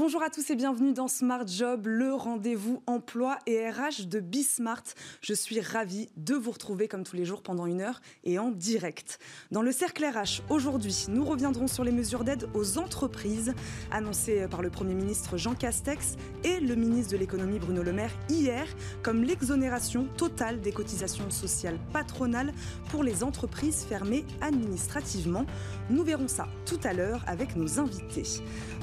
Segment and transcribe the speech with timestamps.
[0.00, 4.82] Bonjour à tous et bienvenue dans Smart Job, le rendez-vous emploi et RH de Bismart.
[5.20, 8.50] Je suis ravie de vous retrouver comme tous les jours pendant une heure et en
[8.50, 9.18] direct.
[9.50, 13.52] Dans le cercle RH, aujourd'hui, nous reviendrons sur les mesures d'aide aux entreprises
[13.90, 18.16] annoncées par le Premier ministre Jean Castex et le ministre de l'économie Bruno Le Maire
[18.30, 18.64] hier,
[19.02, 22.54] comme l'exonération totale des cotisations sociales patronales
[22.88, 25.44] pour les entreprises fermées administrativement.
[25.90, 28.22] Nous verrons ça tout à l'heure avec nos invités.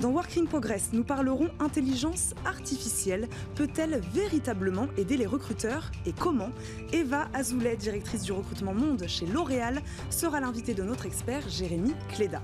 [0.02, 3.30] Dans Working Progress, nous parlerons intelligence artificielle.
[3.56, 6.50] Peut-elle véritablement aider les recruteurs et comment?
[6.92, 12.42] Eva Azoulay, directrice du recrutement monde chez L'Oréal, sera l'invitée de notre expert Jérémy Cléda.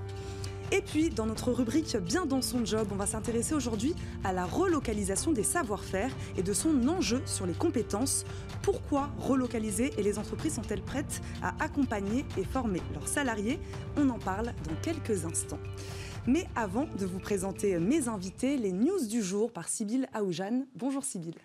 [0.73, 4.43] Et puis, dans notre rubrique Bien dans son job, on va s'intéresser aujourd'hui à la
[4.43, 8.25] relocalisation des savoir-faire et de son enjeu sur les compétences.
[8.63, 13.59] Pourquoi relocaliser et les entreprises sont-elles prêtes à accompagner et former leurs salariés?
[13.97, 15.59] On en parle dans quelques instants.
[16.25, 20.65] Mais avant de vous présenter mes invités, les news du jour par Sybille Aoujane.
[20.75, 21.35] Bonjour Sybille.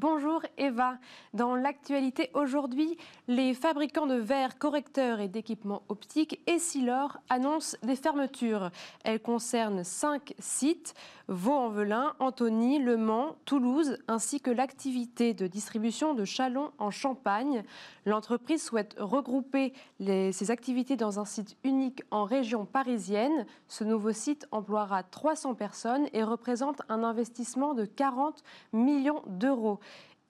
[0.00, 0.96] Bonjour Eva.
[1.34, 2.96] Dans l'actualité aujourd'hui,
[3.26, 8.70] les fabricants de verres, correcteurs et d'équipements optiques Essilor annoncent des fermetures.
[9.02, 10.94] Elles concernent cinq sites
[11.28, 17.64] Vaux-en-Velin, Antony, Le Mans, Toulouse, ainsi que l'activité de distribution de Chalon en Champagne.
[18.06, 23.44] L'entreprise souhaite regrouper ses activités dans un site unique en région parisienne.
[23.66, 28.42] Ce nouveau site emploiera 300 personnes et représente un investissement de 40
[28.72, 29.80] millions d'euros.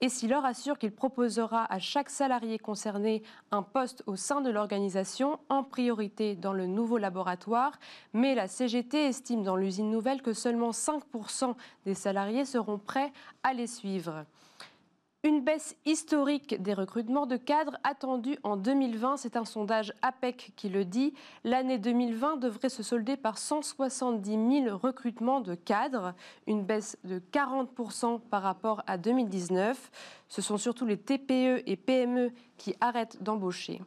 [0.01, 5.41] Et leur assure qu'il proposera à chaque salarié concerné un poste au sein de l'organisation,
[5.49, 7.73] en priorité dans le nouveau laboratoire,
[8.13, 13.55] mais la CGT estime dans l'usine nouvelle que seulement 5% des salariés seront prêts à
[13.55, 14.25] les suivre.
[15.25, 20.69] Une baisse historique des recrutements de cadres attendue en 2020, c'est un sondage APEC qui
[20.69, 21.13] le dit.
[21.43, 26.15] L'année 2020 devrait se solder par 170 000 recrutements de cadres,
[26.47, 29.91] une baisse de 40% par rapport à 2019.
[30.29, 33.81] Ce sont surtout les TPE et PME qui arrêtent d'embaucher.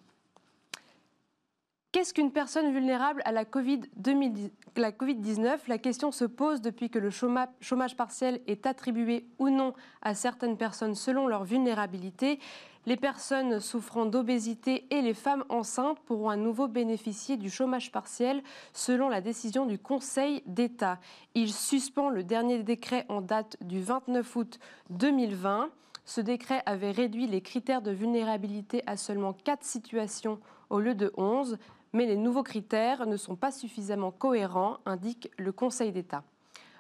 [1.92, 7.98] Qu'est-ce qu'une personne vulnérable à la Covid-19 la, question se pose depuis que le chômage
[7.98, 12.40] partiel est attribué ou non à certaines personnes selon leur vulnérabilité.
[12.86, 18.42] Les personnes souffrant d'obésité et les femmes enceintes pourront à nouveau bénéficier du chômage partiel
[18.72, 20.98] selon la décision du Conseil d'État.
[21.36, 24.60] Il suspend le dernier décret en date du 29 août
[24.92, 25.70] 2020.
[26.06, 31.12] Ce décret avait réduit les critères de vulnérabilité à seulement 4 situations au lieu de
[31.18, 31.58] 11
[31.94, 36.24] mais les nouveaux critères ne sont pas suffisamment cohérents, indique le Conseil d'État.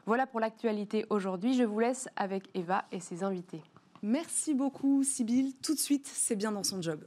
[0.05, 1.53] Voilà pour l'actualité aujourd'hui.
[1.53, 3.61] Je vous laisse avec Eva et ses invités.
[4.01, 5.53] Merci beaucoup, Sybille.
[5.61, 7.03] Tout de suite, c'est bien dans son job.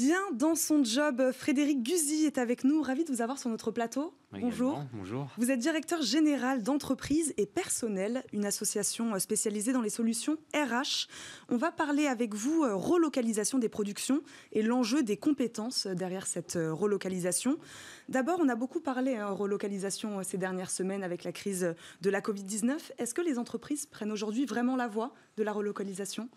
[0.00, 2.80] Bien dans son job, Frédéric Guzy est avec nous.
[2.80, 4.14] Ravi de vous avoir sur notre plateau.
[4.32, 4.82] bonjour.
[4.94, 5.28] Bonjour.
[5.36, 11.06] Vous êtes directeur général d'entreprise et personnel, une association spécialisée dans les solutions RH.
[11.50, 14.22] On va parler avec vous euh, relocalisation des productions
[14.52, 17.58] et l'enjeu des compétences derrière cette euh, relocalisation.
[18.08, 22.08] D'abord, on a beaucoup parlé hein, relocalisation euh, ces dernières semaines avec la crise de
[22.10, 22.78] la Covid-19.
[22.96, 26.30] Est-ce que les entreprises prennent aujourd'hui vraiment la voie de la relocalisation?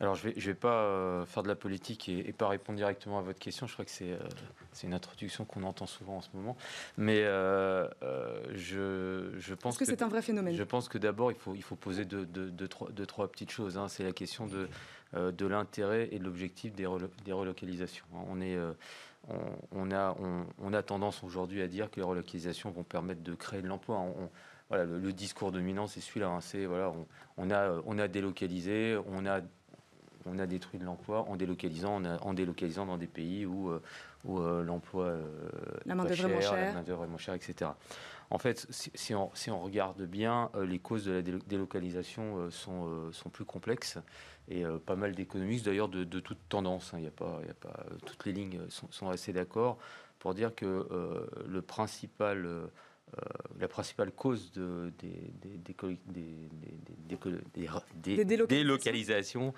[0.00, 2.76] Alors, je ne vais, je vais pas euh, faire de la politique et, pas répondre
[2.76, 3.66] directement à votre question.
[3.68, 4.18] Je crois que c'est euh,
[4.82, 6.56] une introduction qu'on entend souvent en ce moment.
[6.96, 7.88] Mais euh,
[8.54, 10.56] je, je, pense que, c'est un vrai phénomène?
[10.56, 12.26] Je pense que d'abord, il faut, il faut poser deux,
[12.68, 13.78] trois, trois, petites choses.
[13.78, 13.86] Hein.
[13.86, 14.68] C'est la question de,
[15.30, 16.88] de l'intérêt et de l'objectif des,
[17.24, 18.06] des, relocalisations.
[18.28, 18.58] On, est,
[19.28, 19.38] on,
[19.70, 20.16] on, a,
[20.60, 24.04] on, a tendance aujourd'hui à dire que les relocalisations vont permettre de créer de l'emploi.
[24.70, 26.30] Voilà, le, discours dominant, c'est celui-là.
[26.30, 26.40] Hein.
[26.40, 26.92] C'est voilà,
[27.36, 29.40] on, a, on a délocalisé, on a
[30.26, 33.82] on a détruit de l'emploi en délocalisant, en, délocalisant dans des pays où, euh,
[34.24, 35.22] où euh, l'emploi euh,
[35.86, 37.70] la main d'œuvre est la main chère, etc.
[38.30, 43.28] En fait, si, on, si on, regarde bien, les causes de la délocalisation sont, sont,
[43.28, 43.98] plus complexes
[44.48, 46.94] et pas mal d'économistes d'ailleurs de, de, toute tendance.
[46.94, 46.98] Hein.
[46.98, 49.78] Il y a pas, y a pas, toutes les lignes sont, sont assez d'accord
[50.18, 50.88] pour dire que
[51.46, 52.48] le principal
[53.60, 55.30] la principale cause de, des,
[58.46, 59.54] délocalisations,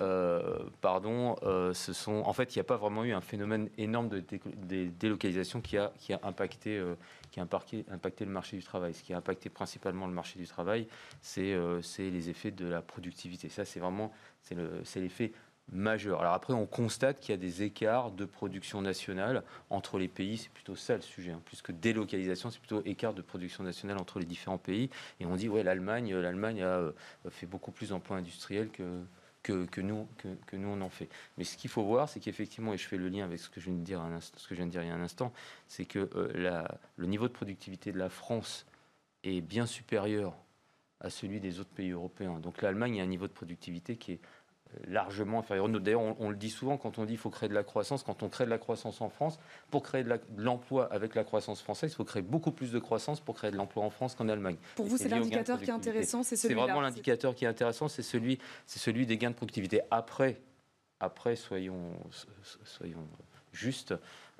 [0.00, 3.68] euh, pardon, euh, ce sont, en fait, il n'y a pas vraiment eu un phénomène
[3.78, 4.22] énorme de
[4.98, 6.82] délocalisation qui a, qui a impacté,
[7.30, 8.94] qui a impacté, impacté, le marché du travail.
[8.94, 10.88] Ce qui a impacté principalement le marché du travail,
[11.22, 11.56] c'est
[11.98, 13.48] les effets de la productivité.
[13.48, 14.12] Ça, c'est vraiment,
[14.42, 15.32] c'est l'effet
[15.72, 16.20] majeur.
[16.20, 20.38] Alors après, on constate qu'il y a des écarts de production nationale entre les pays.
[20.38, 21.32] C'est plutôt ça le sujet.
[21.32, 21.42] Hein.
[21.44, 24.90] Plus que délocalisation, c'est plutôt écart de production nationale entre les différents pays.
[25.20, 26.92] Et on dit, ouais, l'Allemagne, l'Allemagne a euh,
[27.30, 29.02] fait beaucoup plus d'emplois industriels que,
[29.42, 30.08] que, nous,
[30.46, 31.08] que, nous, on en fait.
[31.38, 33.60] Mais ce qu'il faut voir, c'est qu'effectivement, et je fais le lien avec ce que
[33.60, 35.32] je viens de dire, un ce il y a un instant,
[35.68, 36.64] c'est que euh,
[36.96, 38.66] le niveau de productivité de la France
[39.22, 40.36] est bien supérieur
[41.00, 42.38] à celui des autres pays européens.
[42.40, 44.20] Donc l'Allemagne a un niveau de productivité qui est
[44.86, 45.68] largement inférieur.
[45.68, 48.02] D'ailleurs, on, le dit souvent quand on dit qu'il faut créer de la croissance.
[48.02, 49.38] Quand on crée de la croissance en France,
[49.70, 53.20] pour créer de l'emploi avec la croissance française, il faut créer beaucoup plus de croissance
[53.20, 54.56] pour créer de l'emploi en France qu'en Allemagne.
[54.74, 56.60] Pour vous, c'est l'indicateur qui est intéressant, c'est celui-là.
[56.60, 59.80] C'est vraiment l'indicateur qui est intéressant, c'est celui, celui des gains de productivité.
[59.90, 60.40] Après,
[61.00, 61.92] après soyons,
[62.64, 63.06] soyons
[63.52, 63.94] justes,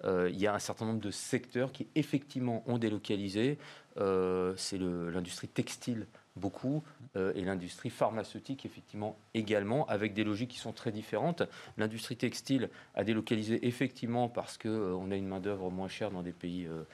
[0.05, 3.59] euh, il y a un certain nombre de secteurs qui effectivement ont délocalisé.
[3.99, 6.07] Euh, c'est l'industrie textile
[6.37, 6.83] beaucoup,
[7.17, 11.43] euh, et l'industrie pharmaceutique effectivement également, avec des logiques qui sont très différentes.
[11.79, 16.33] L'industrie textile a délocalisé effectivement parce qu'on euh, a une main-d'œuvre moins chère dans des
[16.33, 16.85] pays euh,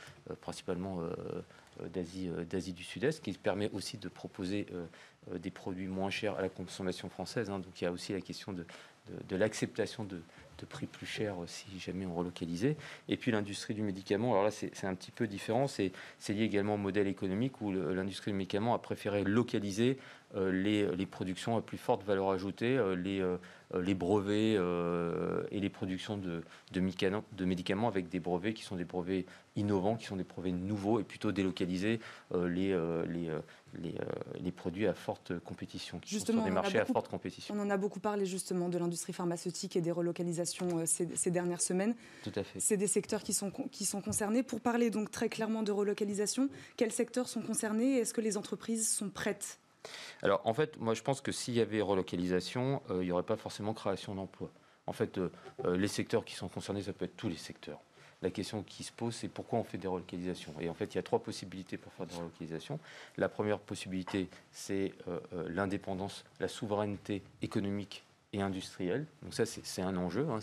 [0.40, 1.00] principalement
[1.92, 4.66] d'Asie, du Sud-Est, qui permet aussi de proposer
[5.32, 7.50] des produits moins chers à la consommation française.
[7.50, 7.58] Hein.
[7.58, 10.22] Donc il y a aussi la question de l'acceptation de,
[10.62, 12.76] de prix plus cher si jamais on relocalisait.
[13.08, 15.92] Et puis l'industrie du médicament, alors là c'est un petit peu différent, c'est
[16.28, 19.98] lié également au modèle économique où l'industrie du médicament a préféré localiser
[20.34, 23.36] euh, les, les, productions à plus forte valeur ajoutée, euh, les, euh,
[23.78, 24.58] les brevets
[25.50, 26.42] et les productions de,
[26.72, 29.26] de, de médicaments avec des brevets qui sont des brevets
[29.56, 32.00] innovants, qui sont des brevets nouveaux et plutôt délocaliser
[32.34, 32.68] les,
[33.06, 33.30] les,
[33.74, 33.94] les,
[34.40, 37.54] les, produits à forte compétition, qui justement, sont sur des marchés à forte compétition.
[37.56, 41.60] On en a beaucoup parlé justement de l'industrie pharmaceutique et des relocalisations ces, ces, dernières
[41.60, 41.94] semaines.
[42.22, 42.60] Tout à fait.
[42.60, 44.42] C'est des secteurs qui sont, qui sont concernés.
[44.42, 48.88] Pour parler donc très clairement de relocalisation, quels secteurs sont concernés Est-ce que les entreprises
[48.88, 49.58] sont prêtes?
[50.22, 53.22] Alors en fait, moi je pense que s'il y avait relocalisation, euh, il n'y aurait
[53.22, 54.50] pas forcément création d'emplois.
[54.86, 55.30] En fait, euh,
[55.64, 57.80] euh, les secteurs qui sont concernés, ça peut être tous les secteurs.
[58.22, 60.54] La question qui se pose, c'est pourquoi on fait des relocalisations.
[60.60, 62.78] Et en fait, il y a trois possibilités pour faire des relocalisations.
[63.16, 64.92] La première possibilité, c'est
[65.48, 69.06] l'indépendance, la souveraineté économique et industrielle.
[69.22, 70.26] Donc ça, c'est un enjeu.
[70.30, 70.38] Hein.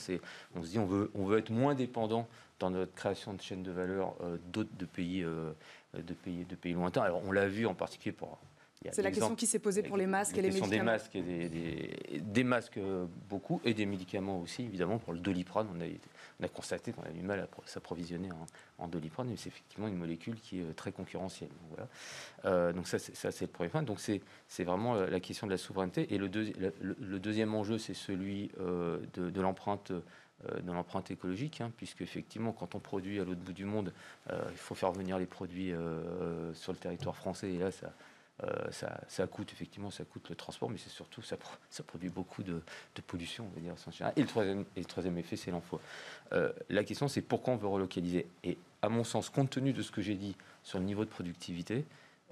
[0.55, 2.27] on se dit on veut, on veut être moins dépendant
[2.59, 4.13] dans notre création de chaîne de valeur
[4.51, 7.03] d'autres de pays, de pays, de pays lointains.
[7.03, 8.39] Alors on l'a vu en particulier pour
[8.91, 10.69] c'est la question qui s'est posée pour les masques et les médicaments.
[10.69, 14.97] Des masques et des, des, masques euh, beaucoup et des médicaments aussi, évidemment.
[14.99, 15.85] Pour le doliprane, on a,
[16.39, 18.29] on a constaté qu'on a du mal à s'approvisionner
[18.77, 21.49] en, doliprane, mais c'est effectivement une molécule qui est euh, très concurrentielle.
[21.49, 21.87] Donc.
[22.45, 22.97] Euh, ça,
[23.31, 23.83] c'est le premier point.
[23.83, 26.13] Donc c'est vraiment la question de la souveraineté.
[26.13, 26.29] Et le,
[27.19, 33.25] deuxième enjeu, c'est celui de, l'empreinte de écologique, hein, puisque effectivement, quand on produit à
[33.25, 33.93] l'autre bout du monde,
[34.29, 35.73] il faut faire venir les produits
[36.53, 37.93] sur le territoire français, et là, ça,
[38.43, 41.35] euh, ça, coûte effectivement, ça coûte le transport, mais c'est surtout ça,
[41.69, 42.61] ça produit beaucoup de,
[43.07, 43.73] pollution, on va dire.
[44.15, 45.79] Et le troisième, effet, c'est l'emploi.
[46.33, 48.27] Euh, la question, c'est pourquoi on veut relocaliser?
[48.43, 51.09] Et à mon sens, compte tenu de ce que j'ai dit sur le niveau de
[51.09, 51.85] productivité,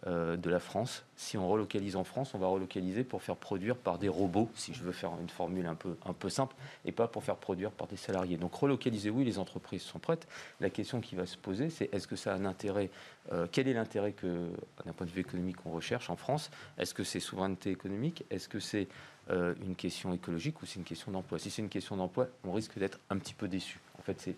[0.05, 1.03] de la France.
[1.15, 4.73] Si on relocalise en France, on va relocaliser pour faire produire par des robots, si
[4.73, 6.55] je veux faire une formule un peu, un peu simple,
[6.85, 8.37] et pas pour faire produire par des salariés.
[8.37, 10.27] Donc relocaliser, oui, les entreprises sont prêtes.
[10.59, 12.89] La question qui va se poser, c'est est-ce que ça a un intérêt
[13.31, 14.49] euh, Quel est l'intérêt que,
[14.85, 16.51] d'un point de vue économique, on recherche en France?
[16.77, 18.23] Est-ce que c'est souveraineté économique?
[18.29, 18.87] Est-ce que c'est
[19.29, 21.39] euh, une question écologique ou c'est une question d'emploi?
[21.39, 23.79] Si c'est une question d'emploi, on risque d'être un petit peu déçu.
[24.07, 24.33] Fait,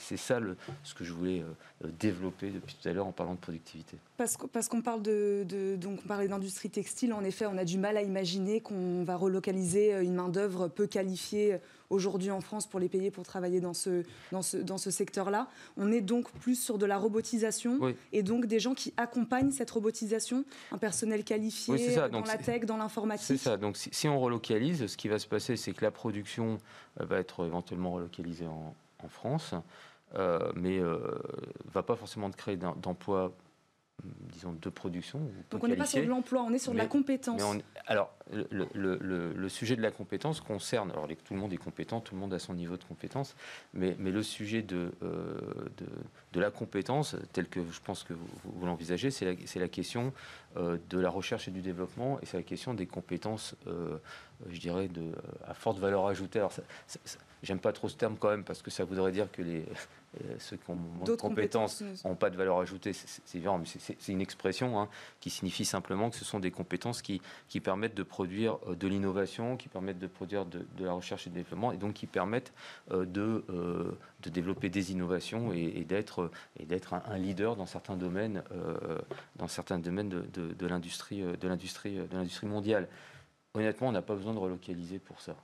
[0.00, 1.44] c'est ça le, ce que je voulais
[1.84, 3.96] euh, développer depuis tout à l'heure en parlant de productivité.
[4.16, 7.78] Parce, parce qu'on parle de, donc on parlait d'industrie textile, en effet, on a du
[7.78, 11.58] mal à imaginer qu'on va relocaliser euh, une main d'œuvre peu qualifiée
[11.92, 15.48] aujourd'hui en France pour les payer pour travailler dans ce, dans ce, dans ce secteur-là.
[15.76, 19.70] On est donc plus sur de la robotisation et donc des gens qui accompagnent cette
[19.70, 23.26] robotisation, un personnel qualifié dans la tech, dans l'informatique.
[23.26, 23.56] C'est ça.
[23.56, 26.58] Donc si, on relocalise, ce qui va se passer, c'est que la production
[27.00, 28.74] euh, va être éventuellement relocalisée en,
[29.08, 29.52] France,
[30.14, 31.18] euh, mais ne euh,
[31.74, 33.32] va pas forcément créer d'emplois
[34.32, 35.20] disons, de production.
[35.50, 37.42] Donc on n'est pas sur de l'emploi, on est sur de la compétence.
[37.86, 42.20] alors, le, sujet de la compétence concerne, alors tout le monde est compétent, tout le
[42.20, 43.36] monde a son niveau de compétence,
[43.74, 45.38] mais, mais le sujet de, euh,
[46.32, 50.12] de, la compétence, tel que je pense que vous, l'envisagez, c'est la, la, question
[50.56, 53.98] euh, de la recherche et du développement, et c'est la question des compétences, euh,
[54.48, 55.12] je dirais, de,
[55.46, 56.38] à forte valeur ajoutée.
[56.38, 56.52] Alors,
[57.42, 59.64] j'aime pas trop ce terme quand même, parce que ça voudrait dire que les
[60.20, 63.64] euh, ceux qui ont moins de compétences n'ont pas de valeur ajoutée, c'est évident, mais
[63.66, 64.88] c'est une expression hein,
[65.20, 68.88] qui signifie simplement que ce sont des compétences qui, qui permettent de produire euh, de
[68.88, 72.52] l'innovation, qui permettent de produire de, la recherche et du développement, et donc qui permettent
[72.90, 73.44] euh, de,
[74.22, 76.30] de développer des innovations et, d'être
[76.92, 78.42] un, leader dans certains domaines,
[79.36, 81.24] dans certains domaines de, de l'industrie
[82.42, 82.88] mondiale.
[83.54, 85.36] Honnêtement, on n'a pas besoin de relocaliser pour ça.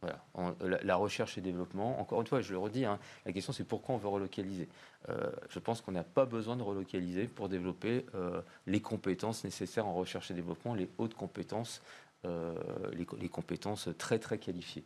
[0.00, 0.24] Voilà.
[0.60, 3.96] la, recherche et développement, encore une fois, je le redis, hein, la question c'est pourquoi
[3.96, 4.68] on veut relocaliser?
[5.08, 9.86] Euh, je pense qu'on n'a pas besoin de relocaliser pour développer euh, les compétences nécessaires
[9.86, 11.82] en recherche et développement, les hautes compétences,
[12.26, 12.54] euh,
[12.92, 14.84] les, compétences très très qualifiées.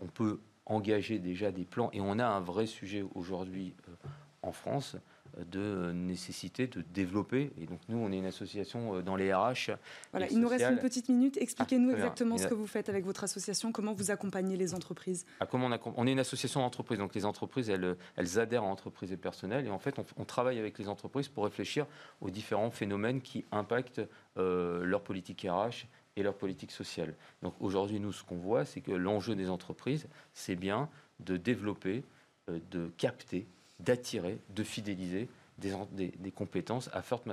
[0.00, 3.74] on peut engager déjà des plans et on a un vrai sujet aujourd'hui
[4.42, 4.96] en France
[5.50, 7.50] de nécessité de développer.
[7.60, 9.72] Et donc nous, on est une association euh, dans les RH.
[10.12, 11.36] Voilà, il nous reste une petite minute.
[11.36, 15.26] Expliquez-nous ah, exactement ce que vous faites avec votre association, comment vous accompagnez les entreprises?
[15.40, 18.66] Ah, comment on, on, est une association d'entreprises, donc les entreprises, elles, elles adhèrent à
[18.66, 19.66] entreprises et personnel.
[19.66, 21.86] Et en fait, on, travaille avec les entreprises pour réfléchir
[22.20, 24.02] aux différents phénomènes qui impactent
[24.38, 27.14] euh, leur politique RH et leur politique sociale.
[27.42, 30.88] Donc aujourd'hui, nous, ce qu'on voit, c'est que l'enjeu des entreprises, c'est bien
[31.20, 32.04] de développer,
[32.48, 33.46] euh, de capter
[33.80, 35.28] d'attirer, de fidéliser
[35.58, 37.26] des, compétences à forte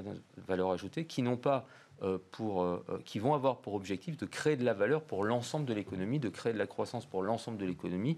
[0.47, 1.67] valeur ajoutée qui n'ont pas
[2.01, 5.23] euh, pour, euh, euh, qui vont avoir pour objectif de créer de la valeur pour
[5.23, 8.17] l'ensemble de l'économie, de créer de la croissance pour l'ensemble de l'économie,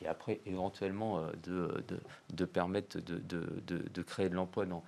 [0.00, 1.84] et après éventuellement de,
[2.32, 4.84] de, permettre de, de, créer de l'emploi dans,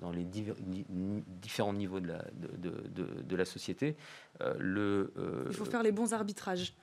[0.00, 3.96] dans les différents niveaux de la, de, la société.
[4.40, 6.74] Il faut faire les bons arbitrages.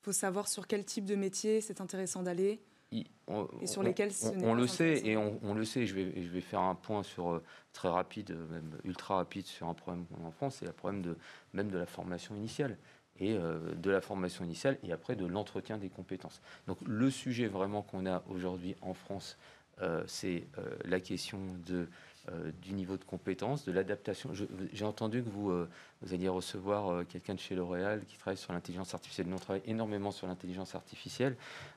[0.00, 2.62] Il faut savoir sur quel type de métier c'est intéressant d'aller
[3.26, 4.10] on, et sur lesquels
[4.42, 5.86] on, le sait et on, le sait.
[5.86, 7.42] Je vais, je vais faire un point sur euh,
[7.72, 11.16] très rapide, même ultra rapide sur un problème en France, c'est le problème de
[11.52, 12.76] même de la formation initiale
[13.20, 16.40] et euh, de la formation initiale et après de l'entretien des compétences.
[16.66, 19.36] Donc le sujet vraiment qu'on a aujourd'hui en France,
[19.82, 20.44] euh, c'est
[20.84, 21.86] la question de euh,
[22.62, 24.30] du niveau de compétence, de l'adaptation.
[24.72, 25.68] J'ai entendu que vous, euh,
[26.10, 29.26] alliez recevoir euh, quelqu'un de chez L'Oréal qui travaille sur l'intelligence artificielle.
[29.26, 31.36] Nous, on travaille énormément sur l'intelligence artificielle.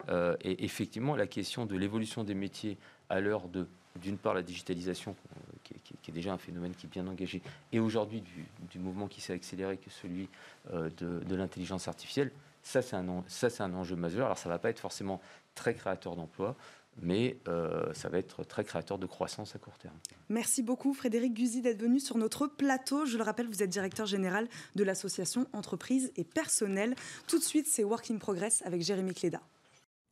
[0.10, 2.78] et effectivement, la question de l'évolution des métiers
[3.10, 5.16] à l'heure de, d'une part, la digitalisation,
[5.64, 5.74] qui,
[6.08, 7.42] est déjà un phénomène qui est bien engagé,
[7.72, 8.24] et aujourd'hui
[8.72, 10.30] du, mouvement qui s'est accéléré, que celui
[10.72, 12.32] de, l'intelligence artificielle,
[12.64, 14.26] ça, c'est un, ça, c'est un enjeu majeur.
[14.26, 15.22] Alors, ça ne va pas être forcément
[15.56, 16.56] très créateur d'emplois
[17.02, 19.98] mais euh, ça va être très créateur de croissance à court terme.
[20.30, 23.06] Merci beaucoup Frédéric Guzy d'être venu sur notre plateau.
[23.06, 26.96] Je le rappelle, vous êtes directeur général de l'association Entreprises et Personnel.
[27.28, 29.42] Tout de suite, c'est Work in Progress avec Jérémy Cléda.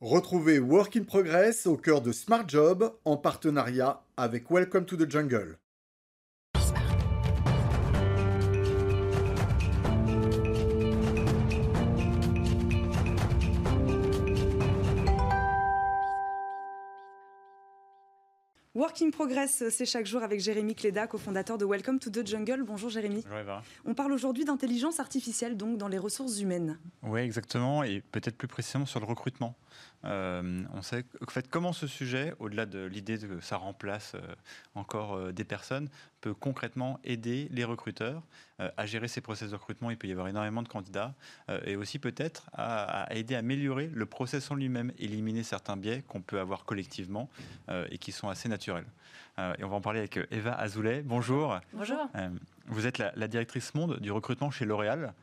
[0.02, 5.10] Retrouvez Work in Progress au cœur de Smart Job en partenariat avec Welcome to the
[5.10, 5.61] Jungle.
[18.82, 22.64] Working Progress, c'est chaque jour avec Jérémy Cléda, cofondateur de Welcome to the Jungle.
[22.64, 23.24] Bonjour Jérémy.
[23.30, 26.80] Bonjour On parle aujourd'hui d'intelligence artificielle, donc dans les ressources humaines.
[27.04, 29.56] Oui, exactement, et peut-être plus précisément sur le recrutement.
[30.05, 34.20] Euh, on sait en fait comment ce sujet, au-delà de l'idée que ça remplace euh,
[34.74, 35.89] encore euh, des personnes,
[36.22, 38.22] peut concrètement aider les recruteurs
[38.77, 39.89] à gérer ces process de recrutement?
[39.89, 41.15] Il peut y avoir énormément de candidats
[41.65, 46.22] et aussi peut-être à, aider à améliorer le process en lui-même, éliminer certains biais qu'on
[46.22, 47.27] peut avoir collectivement
[47.89, 48.86] et qui sont assez naturels.
[49.39, 51.01] et on va en parler avec Eva Azoulay.
[51.01, 51.60] Bonjour.
[51.74, 52.08] Bonjour.
[52.67, 55.15] vous êtes la, la, directrice monde du recrutement chez L'Oréal.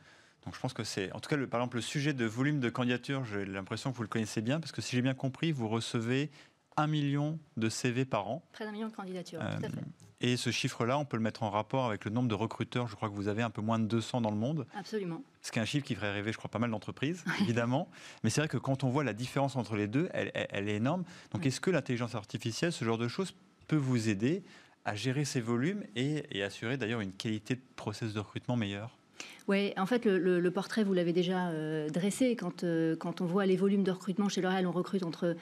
[0.45, 2.59] Donc je pense que c'est, en tout cas, le, par exemple, le sujet de volume
[2.59, 5.51] de candidature, j'ai l'impression que vous le connaissez bien, parce que si j'ai bien compris,
[5.51, 6.31] vous recevez
[6.77, 8.43] un million de CV par an.
[8.53, 9.77] Près d'un million de candidatures, tout à fait.
[9.77, 12.87] Euh, et ce chiffre-là, on peut le mettre en rapport avec le nombre de recruteurs.
[12.87, 14.65] Je crois que vous avez un peu moins de 200 dans le monde.
[14.77, 15.23] Absolument.
[15.41, 17.89] Ce qui est un chiffre qui ferait rêver, je crois, pas mal d'entreprises, évidemment.
[18.23, 21.05] Mais c'est vrai que quand on voit la différence entre les deux, elle, est énorme.
[21.31, 23.33] Donc est-ce que l'intelligence artificielle, ce genre de choses,
[23.67, 24.43] peut vous aider
[24.83, 28.98] à gérer ces volumes et, et assurer d'ailleurs une qualité de process de recrutement meilleure?
[29.47, 32.35] Oui, en fait, le, portrait, vous l'avez déjà euh, dressé.
[32.35, 35.35] Quand, euh, quand on voit les volumes de recrutement chez L'Oréal, on recrute entre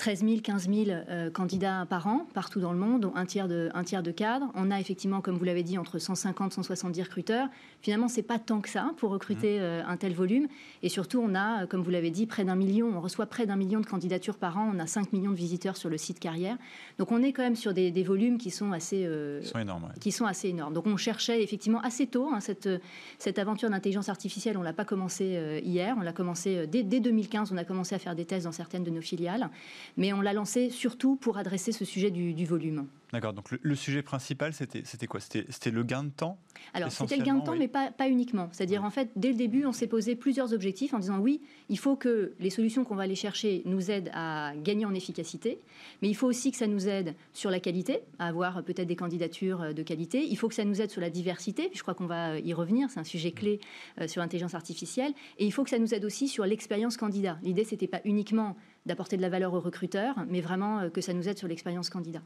[0.00, 3.68] 13 000, 15 000 candidats par an, partout dans le monde, dont un tiers de,
[3.74, 4.46] un tiers de cadres.
[4.54, 7.48] On a effectivement, comme vous l'avez dit, entre 150 et 170 recruteurs.
[7.82, 9.62] Finalement, c'est pas tant que ça pour recruter mmh.
[9.62, 10.48] euh, un tel volume.
[10.82, 12.90] Et surtout, on a, comme vous l'avez dit, près d'un million.
[12.96, 14.72] On reçoit près d'un million de candidatures par an.
[14.74, 16.56] On a 5 millions de visiteurs sur le site carrière.
[16.98, 20.12] Donc, on est quand même sur des, volumes qui sont assez, euh, sont énormes, qui
[20.12, 20.72] sont assez énormes.
[20.72, 22.70] Donc, on cherchait effectivement assez tôt hein, cette,
[23.18, 24.56] cette aventure d'intelligence artificielle.
[24.56, 25.94] On l'a pas commencé euh, hier.
[25.98, 27.52] On l'a commencé dès, dès 2015.
[27.52, 29.50] On a commencé à faire des tests dans certaines de nos filiales
[29.96, 32.86] mais on l'a lancé surtout pour adresser ce sujet du, volume.
[33.12, 35.20] D'accord, donc le, sujet principal, c'était quoi?
[35.20, 36.38] C'était le gain de temps
[36.74, 38.48] Alors, c'était le gain de temps, mais pas, pas uniquement.
[38.52, 41.78] C'est-à-dire, en fait, dès le début, on s'est posé plusieurs objectifs en disant oui, il
[41.78, 45.58] faut que les solutions qu'on va aller chercher nous aident à gagner en efficacité,
[46.02, 48.96] mais il faut aussi que ça nous aide sur la qualité, à avoir peut-être des
[48.96, 50.24] candidatures de qualité.
[50.24, 52.54] Il faut que ça nous aide sur la diversité, puis je crois qu'on va y
[52.54, 53.60] revenir, c'est un sujet clé
[54.00, 55.12] euh, sur l'intelligence artificielle.
[55.38, 57.38] Et il faut que ça nous aide aussi sur l'expérience candidat.
[57.42, 58.56] L'idée, c'était pas uniquement
[58.86, 61.90] d'apporter de la valeur aux recruteurs, mais vraiment euh, que ça nous aide sur l'expérience
[61.90, 62.22] candidat.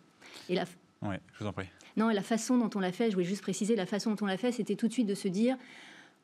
[0.49, 0.65] Et la...
[1.03, 1.67] Oui, je vous en prie.
[1.97, 4.25] Non, et la façon dont on l'a fait, je voulais juste préciser, la façon dont
[4.25, 5.57] on l'a fait, c'était tout de suite de se dire,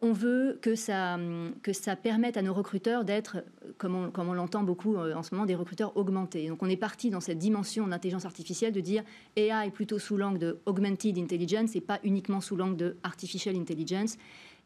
[0.02, 1.18] on veut que ça,
[1.62, 3.44] que ça permette à nos recruteurs d'être,
[3.76, 6.49] comme on, comme on l'entend beaucoup euh, en ce moment, des recruteurs augmentés.
[6.49, 9.02] Donc on est parti dans cette dimension d'intelligence artificielle de dire
[9.37, 13.56] AI est plutôt sous l'angle de augmented intelligence et pas uniquement sous l'angle de artificial
[13.56, 14.16] intelligence.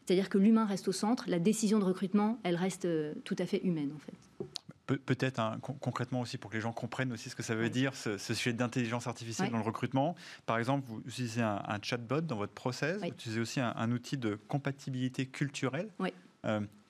[0.05, 3.47] C'est-à-dire que l'humain reste au centre, la décision de recrutement, elle reste euh, tout à
[3.47, 4.47] fait humaine en fait.
[4.87, 7.95] Peut-être hein, concrètement aussi pour que les gens comprennent aussi ce que ça veut dire,
[7.95, 10.15] ce, sujet d'intelligence artificielle dans le recrutement.
[10.47, 14.39] Par exemple, vous utilisez un, chatbot dans votre process, vous utilisez aussi un, outil de
[14.49, 15.89] compatibilité culturelle.
[15.99, 16.13] Oui.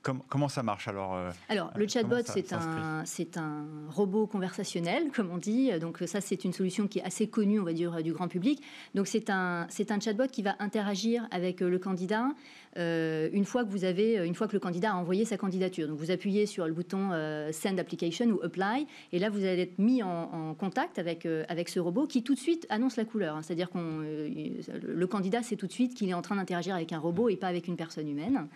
[0.08, 3.04] Euh, comment ça marche alors euh, Alors, le chatbot, c'est un,
[3.36, 5.70] un robot conversationnel, comme on dit.
[5.78, 8.62] Donc, ça, c'est une solution qui est assez connue, on va dire, du grand public.
[8.94, 12.28] Donc, c'est un, un chatbot qui va interagir avec le candidat
[12.76, 15.36] euh, une fois que vous avez, euh, une fois que le candidat a envoyé sa
[15.36, 15.86] candidature.
[15.86, 19.62] Donc vous appuyez sur le bouton euh, Send Application ou Apply, et là vous allez
[19.62, 23.36] être mis en, contact avec avec ce robot qui tout de suite annonce la couleur.
[23.36, 23.42] Hein.
[23.42, 26.98] C'est-à-dire qu'on le candidat sait tout de suite qu'il est en train d'interagir avec un
[26.98, 28.48] robot et pas avec une personne humaine.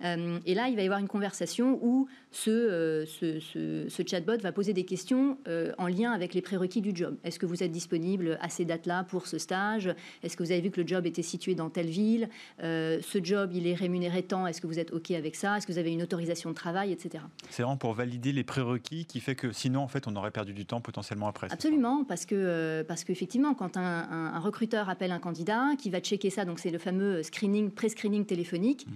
[0.00, 3.40] Et là il va y avoir une conversation où ce, ce,
[3.88, 5.38] ce, chatbot va poser des questions
[5.78, 7.16] en lien avec les prérequis du job.
[7.24, 9.94] Est-ce que vous êtes disponible à ces dates-là pour ce stage?
[10.22, 12.28] Est-ce que vous avez vu que le job était situé dans telle ville?
[12.60, 15.56] Ce job, il est rémunéré tant, est-ce que vous êtes OK avec ça?
[15.56, 17.24] Est-ce que vous avez une autorisation de travail, etc.
[17.50, 20.52] C'est vraiment pour valider les prérequis qui fait que sinon, en fait, on aurait perdu
[20.52, 21.48] du temps potentiellement après.
[21.50, 26.30] Absolument, parce que euh, parce qu'effectivement, quand un, recruteur appelle un candidat, qui va checker
[26.30, 28.86] ça, donc c'est le fameux screening, pré-screening téléphonique.
[28.86, 28.92] Mmh.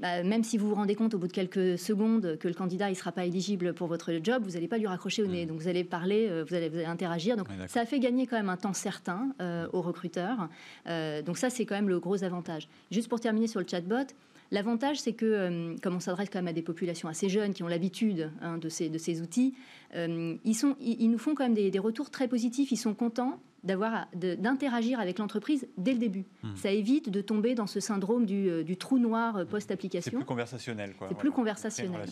[0.00, 2.88] Bah, même si vous vous rendez compte au bout de quelques secondes que le candidat
[2.88, 5.44] ne sera pas éligible pour votre job, vous n'allez pas lui raccrocher au nez.
[5.44, 5.48] Mmh.
[5.48, 7.36] Donc vous allez parler, euh, vous allez, interagir.
[7.36, 10.48] Donc ça a fait gagner quand même un temps certain euh, aux recruteurs.
[10.86, 12.68] Euh, donc ça, c'est quand même le gros avantage.
[12.92, 14.06] Juste pour terminer sur le chatbot,
[14.50, 17.68] L'avantage, c'est que, comme on s'adresse quand même à des populations assez jeunes qui ont
[17.68, 19.54] l'habitude hein, de, ces, de ces outils,
[19.94, 22.72] ils, sont, ils, nous font quand même des, des, retours très positifs.
[22.72, 26.24] Ils sont contents d'avoir d'interagir avec l'entreprise dès le début.
[26.42, 26.54] Hmm.
[26.56, 30.10] Ça évite de tomber dans ce syndrome du, euh, trou noir euh, post-application.
[30.10, 30.94] C'est plus conversationnel.
[31.08, 32.08] C'est plus conversationnel.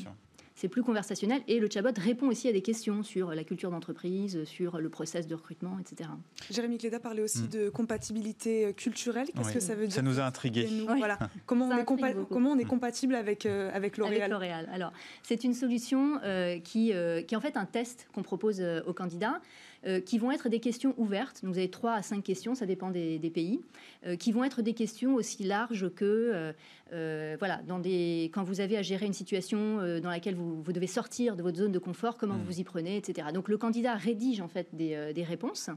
[0.57, 4.43] C'est plus conversationnel et le chatbot répond aussi à des questions sur la culture d'entreprise,
[4.45, 6.11] sur le process de recrutement, etc.
[6.51, 7.49] Jérémy Cléda parlait aussi hmm.
[7.49, 9.29] de compatibilité culturelle.
[9.37, 10.69] Qu'est-ce que ça veut dire Ça nous a intrigués.
[10.87, 11.19] voilà.
[11.47, 14.69] comment, on est comment, on est compatible avec, euh, avec L'Oréal L'Oréal.
[14.73, 14.93] Alors,
[15.23, 16.19] c'est une solution
[16.65, 19.41] qui, qui est en fait un test qu'on propose aux candidats.
[19.87, 21.41] Euh, qui vont être des questions ouvertes.
[21.45, 23.61] vous avez trois à cinq questions, ça dépend des, pays,
[24.05, 26.53] euh, qui vont être des questions aussi larges que
[26.93, 30.87] euh, voilà, dans des, quand vous avez à gérer une situation dans laquelle vous, devez
[30.87, 32.39] sortir de votre zone de confort, comment mmh.
[32.39, 33.29] vous vous y prenez, etc.
[33.33, 35.71] Donc le candidat rédige en fait des, des réponses.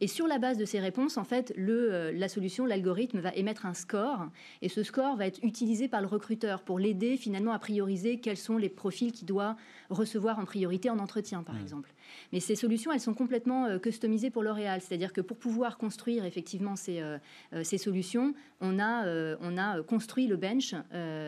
[0.00, 3.66] et sur la base de ces réponses, en fait, le, la solution, l'algorithme va émettre
[3.66, 4.26] un score.
[4.62, 8.36] Et ce score va être utilisé par le recruteur pour l'aider finalement à prioriser quels
[8.36, 9.56] sont les profils qu'il doit
[9.90, 11.62] recevoir en priorité en entretien, par mmh.
[11.62, 11.94] exemple.
[12.32, 14.80] Mais ces solutions, elles sont complètement euh, customisées pour L'Oréal.
[14.80, 17.18] C'est-à-dire que pour pouvoir construire effectivement ces, euh,
[17.52, 19.06] euh, ces solutions, on a,
[19.40, 20.74] on a construit le bench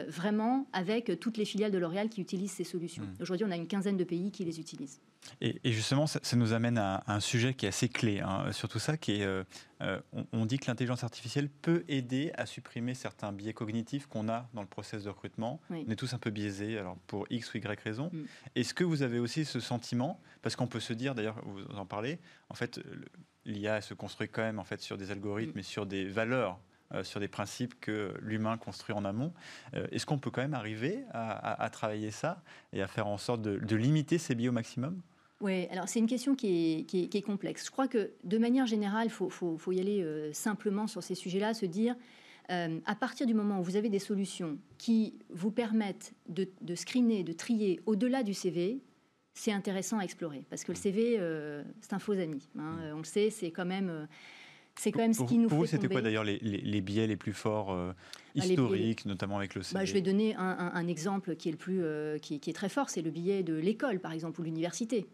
[0.09, 3.05] vraiment avec toutes les filiales de L'Oréal qui utilisent ces solutions.
[3.05, 3.23] Mmh.
[3.23, 5.01] Aujourd'hui, on a une quinzaine de pays qui les utilisent.
[5.41, 8.79] Et, justement, ça, nous amène à, un sujet qui est assez clé, hein, sur tout
[8.79, 9.45] ça, qui est,
[10.33, 14.61] on, dit que l'intelligence artificielle peut aider à supprimer certains biais cognitifs qu'on a dans
[14.61, 15.61] le process de recrutement.
[15.71, 18.11] On est tous un peu biaisés, alors pour X ou Y raison.
[18.13, 18.23] Mmh.
[18.55, 21.87] Est-ce que vous avez aussi ce sentiment parce qu'on peut se dire, d'ailleurs, vous en
[21.87, 22.81] parlez, en fait,
[23.47, 25.61] l'IA se construit quand même en fait sur des algorithmes mm.
[25.61, 26.59] et sur des valeurs
[26.95, 29.33] euh, sur des principes que l'humain construit en amont.
[29.75, 33.43] Euh, est-ce qu'on peut quand même arriver à, travailler ça et à faire en sorte
[33.43, 35.03] de, limiter ces biais au maximum?
[35.41, 37.67] Oui, alors c'est une question qui est, complexe.
[37.67, 41.55] Je crois que de manière générale, il faut, y aller euh, simplement sur ces sujets-là,
[41.55, 41.97] se dire,
[42.49, 47.25] à partir du moment où vous avez des solutions qui vous permettent de, de screener,
[47.25, 48.81] de trier au-delà du CV,
[49.35, 51.19] c'est intéressant à explorer parce que le CV,
[51.81, 52.49] c'est un faux ami.
[52.57, 52.77] Hein.
[52.77, 52.95] Mm.
[52.95, 54.07] On le sait, c'est quand même.
[54.77, 57.07] Euh, c'est quand même ce qui nous pour vous, c'était quoi d'ailleurs les, les, biais
[57.07, 57.93] les plus forts euh,
[58.35, 61.59] bah, historiques, notamment avec le CV bah, Je vais donner un, exemple qui est, le
[61.59, 61.83] plus,
[62.21, 65.07] qui, est très fort, c'est le biais de l'école, par exemple, ou l'université,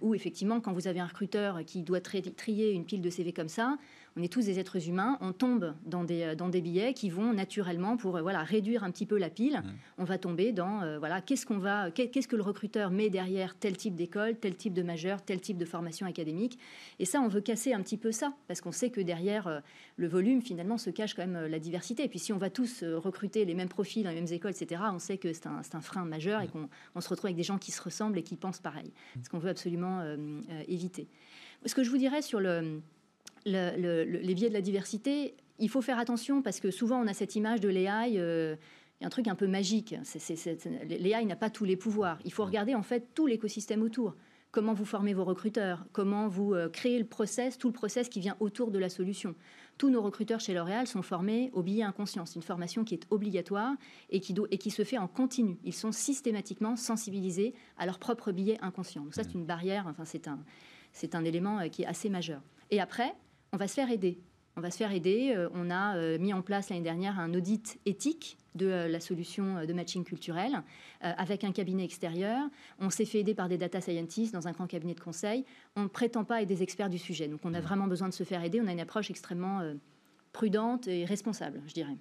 [0.00, 3.48] où effectivement, quand vous avez un recruteur qui doit trier une pile de CV comme
[3.48, 3.76] ça,
[4.16, 7.10] on est tous des êtres humains, on tombe dans des, euh, dans des billets qui
[7.10, 9.72] vont naturellement, pour euh, voilà, réduire un petit peu la pile, mmh.
[9.98, 13.56] on va tomber dans euh, voilà, qu'est-ce, qu'on va, qu'est-ce que le recruteur met derrière
[13.56, 16.58] tel type d'école, tel type de majeur, tel type de formation académique.
[16.98, 19.62] Et ça, on veut casser un petit peu ça, parce qu'on sait que derrière
[19.96, 22.04] le volume, finalement, se cache quand même la diversité.
[22.04, 24.82] Et puis si on va tous recruter les mêmes profils dans les mêmes écoles, etc.,
[24.92, 27.36] on sait que c'est un, c'est un frein majeur et qu'on on se retrouve avec
[27.36, 28.92] des gens qui se ressemblent et qui pensent pareil.
[29.16, 29.20] Mmh.
[29.24, 30.02] Ce qu'on veut absolument
[30.68, 31.08] éviter.
[31.66, 32.80] Ce que je vous dirais sur le
[33.44, 37.36] les biais de la diversité, il faut faire attention parce que souvent on a cette
[37.36, 38.56] image de l'AI, euh,
[39.00, 39.94] il y a un truc un peu magique.
[40.88, 42.18] L'AI n'a pas tous les pouvoirs.
[42.24, 44.14] Il faut regarder en fait tout l'écosystème autour.
[44.50, 48.36] comment vous formez vos recruteurs, comment vous créez le process, tout le process qui vient
[48.40, 49.34] autour de la solution?
[49.78, 52.26] Tous nos recruteurs chez L'Oréal sont formés au billet inconscient.
[52.26, 53.74] C'est une formation qui est obligatoire
[54.10, 55.56] et qui, et qui se fait en continu.
[55.64, 59.04] Ils sont systématiquement sensibilisés à leur propre billet inconscient.
[59.04, 60.40] Donc ça, c'est une barrière, enfin, c'est un,
[60.92, 62.42] c'est un élément qui est assez majeur.
[62.70, 63.14] Et après,
[63.52, 64.18] on va se faire aider
[64.56, 65.32] on va se faire aider.
[65.34, 69.00] Euh, on a euh, mis en place l'année dernière un audit éthique de euh, la
[69.00, 70.62] solution de matching culturel
[71.00, 72.46] avec un cabinet extérieur.
[72.78, 75.46] On s'est fait aider par des data scientists dans un grand cabinet de conseil.
[75.76, 77.26] On ne prétend pas être des experts du sujet.
[77.26, 77.62] Donc on a mmh.
[77.62, 78.60] vraiment besoin de se faire aider.
[78.62, 79.62] On a une approche extrêmement
[80.32, 81.96] prudente et responsable, je dirais.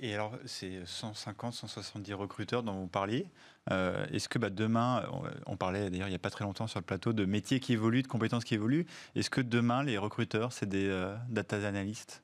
[0.00, 3.26] Et, alors, c'est 150, 170 recruteurs dont vous parliez.
[3.70, 5.04] Euh, est-ce que bah, demain,
[5.46, 7.72] on, parlait d'ailleurs il n'y a pas très longtemps sur le plateau de métiers qui
[7.72, 8.86] évoluent, de compétences qui évoluent.
[9.14, 12.22] Est-ce que demain, les recruteurs, c'est des euh, data analystes?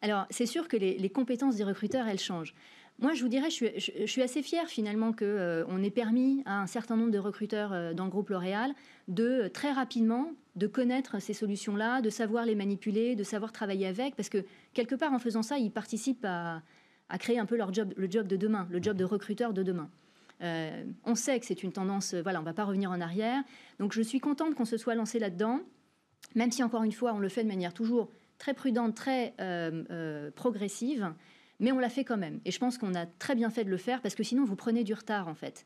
[0.00, 2.54] Alors, c'est sûr que les, compétences des recruteurs, elles changent.
[2.98, 6.66] Moi, je vous dirais, je suis, assez fière finalement qu'on euh, ait permis à un
[6.66, 8.72] certain nombre de recruteurs dans le groupe L'Oréal
[9.08, 14.16] de très rapidement de connaître ces solutions-là, de savoir les manipuler, de savoir travailler avec,
[14.16, 16.62] parce que quelque part en faisant ça, ils participent à,
[17.08, 19.62] à créer un peu leur job, le job de demain, le job de recruteur de
[19.62, 19.88] demain.
[20.42, 23.00] Euh, on sait que c'est une tendance, euh, voilà, on ne va pas revenir en
[23.00, 23.42] arrière.
[23.78, 25.60] Donc je suis contente qu'on se soit lancé là-dedans,
[26.34, 30.30] même si encore une fois, on le fait de manière toujours très prudente, très euh,
[30.32, 31.12] progressive,
[31.58, 32.40] mais on l'a fait quand même.
[32.44, 34.56] Et je pense qu'on a très bien fait de le faire parce que sinon vous
[34.56, 35.64] prenez du retard en fait.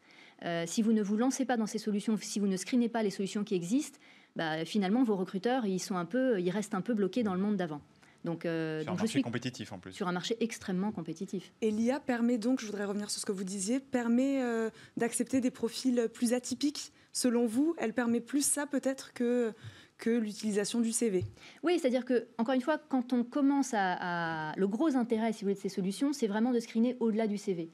[0.67, 3.11] si vous ne vous lancez pas dans ces solutions, si vous ne screenez pas les
[3.11, 3.99] solutions qui existent,
[4.37, 7.41] bah, finalement vos recruteurs ils sont un peu, ils restent un peu bloqués dans le
[7.41, 7.81] monde d'avant.
[8.25, 9.93] Donc, euh, sur un marché compétitif en plus.
[9.93, 11.53] Sur un marché extrêmement compétitif.
[11.63, 15.41] Et l'IA permet donc, je voudrais revenir sur ce que vous disiez, permet euh, d'accepter
[15.41, 16.93] des profils plus atypiques.
[17.13, 19.53] Selon vous, elle permet plus ça peut-être que
[20.01, 21.25] que l'utilisation du CV.
[21.63, 25.51] Oui, c'est-à-dire que, encore une fois, quand on commence à, Le gros intérêt, si vous
[25.51, 27.71] voulez, de ces solutions, c'est vraiment de screener au-delà du CV.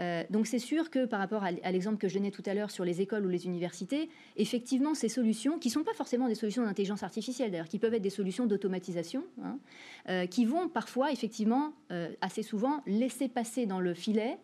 [0.00, 2.70] Euh, donc c'est sûr que par rapport à, l'exemple que je donnais tout à l'heure
[2.70, 6.34] sur les écoles ou les universités, effectivement, ces solutions, qui ne sont pas forcément des
[6.34, 9.58] solutions d'intelligence artificielle, d'ailleurs, qui peuvent être des solutions d'automatisation, hein,
[10.08, 14.38] euh, qui vont parfois, effectivement, euh, assez souvent, laisser passer dans le filet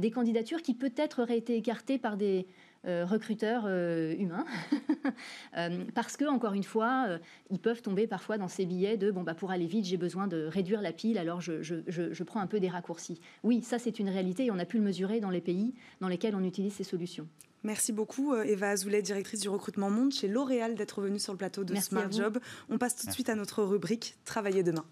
[0.00, 2.48] des candidatures qui peut-être auraient été écartées par des
[2.86, 4.44] euh, recruteurs euh, humains,
[5.56, 7.18] euh, parce que encore une fois,
[7.50, 10.26] ils peuvent tomber parfois dans ces billets de bon bah pour aller vite, j'ai besoin
[10.26, 13.20] de réduire la pile, alors je, je prends un peu des raccourcis.
[13.42, 16.08] Oui, ça c'est une réalité et on a pu le mesurer dans les pays dans
[16.08, 17.26] lesquels on utilise ces solutions.
[17.64, 21.64] Merci beaucoup Eva Azoulay, directrice du recrutement Monde chez L'Oréal, d'être venue sur le plateau
[21.64, 22.38] de Smart Job.
[22.68, 24.84] On passe tout de suite à notre rubrique Travailler demain.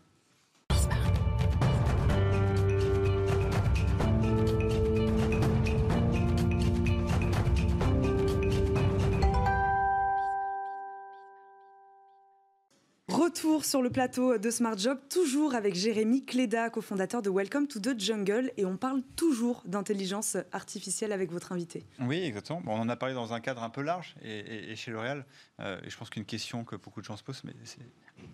[13.37, 17.79] Retour sur le plateau de Smart Job, toujours avec Jérémy Cléda, cofondateur de Welcome to
[17.79, 21.85] the Jungle, et on parle toujours d'intelligence artificielle avec votre invité.
[22.01, 22.62] Oui, exactement.
[22.64, 25.27] on en a parlé dans un cadre un peu large, et, chez L'Oréal,
[25.61, 27.53] euh, et je pense qu'une question que beaucoup de gens se posent, mais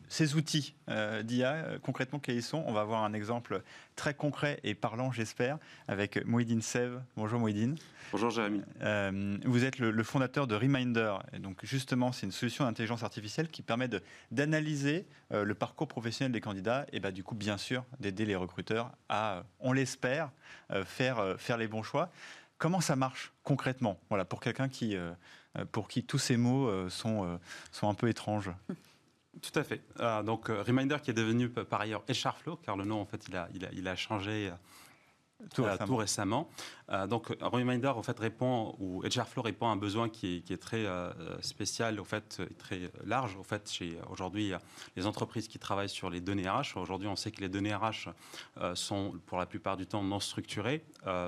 [0.08, 2.62] ces outils euh, d'IA, euh, concrètement, quels sont?
[2.66, 3.62] On va voir un exemple
[3.96, 7.00] très concret et parlant, j'espère, avec Mouhidine Sev.
[7.16, 7.76] Bonjour Mouhidine.
[8.10, 8.62] Bonjour Jérémy.
[9.44, 11.14] vous êtes le, fondateur de Reminder.
[11.32, 13.88] Et donc justement, c'est une solution d'intelligence artificielle qui permet
[14.30, 18.92] d'analyser le parcours professionnel des candidats et bah, du coup, bien sûr, d'aider les recruteurs
[19.08, 20.30] à, on l'espère,
[20.84, 22.10] faire, faire les bons choix.
[22.58, 23.98] Comment ça marche concrètement?
[24.10, 24.94] Voilà, pour quelqu'un qui
[25.58, 27.36] euh, pour qui tous ces mots euh, sont, euh,
[27.72, 28.50] sont un peu étranges.
[29.40, 29.82] Tout à fait.
[30.24, 32.04] donc, Reminder qui est devenu par ailleurs
[32.36, 34.52] Flow, car le nom, en fait, il a, il a, il a changé
[35.54, 36.50] tout récemment.
[37.08, 40.58] donc, Reminder, en fait, répond, ou Flow répond à un besoin qui est, qui est
[40.58, 40.86] très
[41.40, 44.52] spécial, au fait, très large, au fait, chez aujourd'hui
[44.96, 46.76] les entreprises qui travaillent sur les données RH.
[46.76, 48.10] Aujourd'hui, on sait que les données RH
[48.74, 50.84] sont, pour la plupart du temps, non structurées,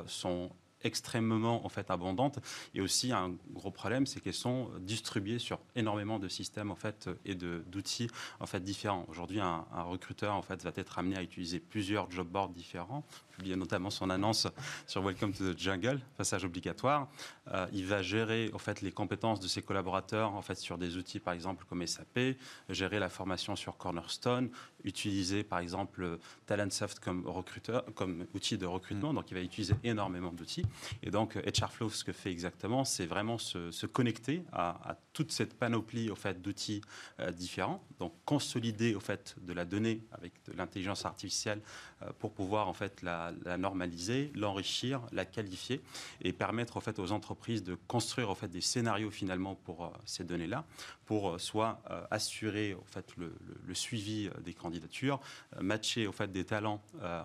[0.07, 0.51] sont
[0.85, 2.39] extrêmement en fait abondantes.
[2.75, 7.11] Et aussi un gros problème, c'est qu'elles sont distribuées sur énormément de systèmes en fait
[7.25, 8.09] et d'outils
[8.41, 9.05] en fait différents.
[9.09, 13.57] Aujourd'hui, un, recruteur en fait va être amené à utiliser plusieurs job boards différents, publier
[13.57, 14.47] notamment son annonce
[14.87, 17.09] sur Welcome to the Jungle, passage obligatoire.
[17.53, 20.97] Euh, il va gérer en fait les compétences de ses collaborateurs en fait sur des
[20.97, 22.37] outils par exemple comme SAP,
[22.69, 24.51] gérer la formation sur Cornerstone,
[24.85, 29.13] utiliser par exemple Talentsoft comme recruteur, comme outil de recrutement.
[29.13, 29.17] Mm.
[29.17, 30.67] Donc il va utiliser énormément d'outils.
[31.03, 36.11] Et donc HRFlow, ce que fait exactement, c'est vraiment se, connecter à, toute cette panoplie
[36.11, 36.81] au fait d'outils
[37.21, 37.83] euh, différents.
[37.99, 41.61] Donc consolider au fait de la donnée avec de l'intelligence artificielle
[42.03, 45.81] euh, pour pouvoir en fait la, normaliser, l'enrichir, la qualifier
[46.21, 50.25] et permettre en fait aux entreprises de construire fait des scénarios finalement pour euh, ces
[50.25, 50.65] données-là,
[51.07, 53.35] pour soit assurer en fait le,
[53.75, 55.21] suivi des candidatures,
[55.61, 56.83] matcher fait des talents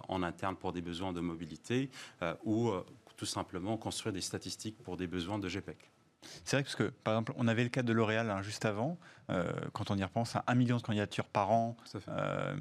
[0.07, 1.89] en interne pour des besoins de mobilité
[2.43, 2.71] ou
[3.17, 5.89] tout simplement construire des statistiques pour des besoins de GPEC.
[6.43, 8.97] C'est vrai parce que, par exemple, on avait le cas de L'Oréal hein, juste avant.
[9.29, 11.77] Euh, quand on y repense, à un million de candidatures par an.
[12.07, 12.55] Euh,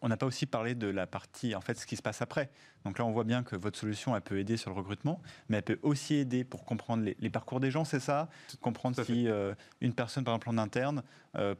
[0.00, 2.50] on n'a pas aussi parlé de la partie, en fait, ce qui se passe après.
[2.84, 5.56] Donc là, on voit bien que votre solution, elle peut aider sur le recrutement, mais
[5.56, 8.28] elle peut aussi aider pour comprendre les, parcours des gens, c'est ça?
[8.60, 11.02] Comprendre si euh, une personne, par exemple, en interne,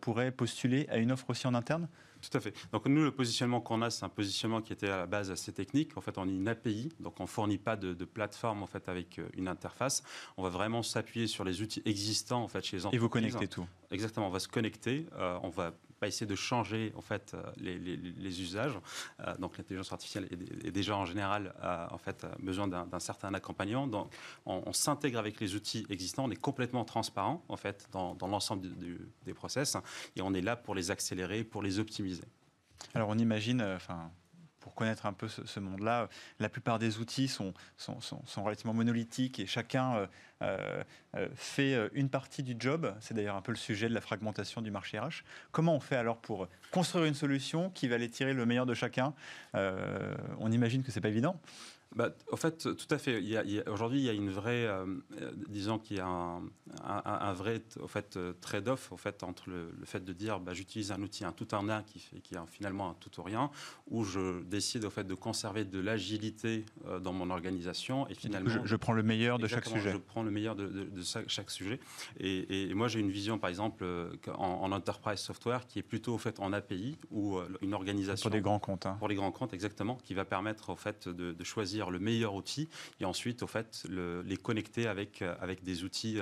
[0.01, 1.89] pourrait postuler à une offre aussi en interne?
[2.29, 2.55] Tout à fait.
[2.73, 5.53] Donc nous, le positionnement qu'on a, c'est un positionnement qui était à la base assez
[5.53, 5.97] technique.
[5.97, 9.19] En fait, on est une API, donc on fournit pas de, plateforme en fait avec
[9.19, 10.03] euh, une interface.
[10.37, 12.99] On va vraiment s'appuyer sur les outils existants en fait chez les entreprises.
[12.99, 13.67] Et vous connectez tout.
[13.91, 14.29] Exactement.
[14.29, 15.07] On va se connecter.
[15.17, 15.73] Euh, on va
[16.07, 18.79] essayer de changer en fait euh, les, usages.
[19.39, 20.29] donc l'intelligence artificielle
[20.65, 21.55] est, déjà en général
[21.91, 23.87] en fait besoin d'un certain accompagnement.
[23.87, 24.13] Donc
[24.47, 26.25] on, s'intègre avec les outils existants.
[26.25, 28.69] On est complètement transparent en fait dans, l'ensemble
[29.25, 29.77] des process
[30.17, 32.25] et on est là pour les accélérer, pour les optimiser.
[32.95, 34.11] Alors on imagine, euh, enfin,
[34.65, 36.09] pour connaître un peu ce, monde-là,
[36.41, 40.09] la plupart des outils sont, sont, relativement monolithiques et chacun
[40.41, 40.83] euh,
[41.15, 42.95] euh, fait une partie du job.
[43.01, 45.23] C'est d'ailleurs un peu le sujet de la fragmentation du marché RH.
[45.53, 48.73] Comment on fait alors pour construire une solution qui va aller tirer le meilleur de
[48.73, 49.13] chacun?
[49.53, 51.39] On imagine que c'est pas évident
[51.95, 53.21] bah, En fait, tout à fait.
[53.69, 54.87] Aujourd'hui, il y a une vraie, euh,
[55.49, 60.05] disons qu'il y a un, vrai au fait, euh, trade-off au fait, entre le, fait
[60.05, 62.91] de dire bah, j'utilise un outil, un tout en un qui, fait, qui est finalement
[62.91, 63.51] un tout ou rien,
[63.89, 68.09] ou je décide au fait, de conserver de l'agilité euh, dans mon organisation.
[68.09, 69.93] Et finalement, je, prends le meilleur de chaque sujet.
[69.93, 71.79] Je prends le meilleur de, de, chaque, sujet.
[72.19, 73.85] Et, moi, j'ai une vision, par exemple,
[74.37, 78.29] en, enterprise software qui est plutôt au fait, en API ou une organisation.
[78.29, 78.87] Pour des grands comptes.
[78.87, 78.97] Hein.
[78.99, 82.69] Pour les grands comptes, exactement, qui va permettre au fait, de choisir le meilleur outil
[83.01, 86.21] et ensuite au fait les connecter avec euh, avec des outils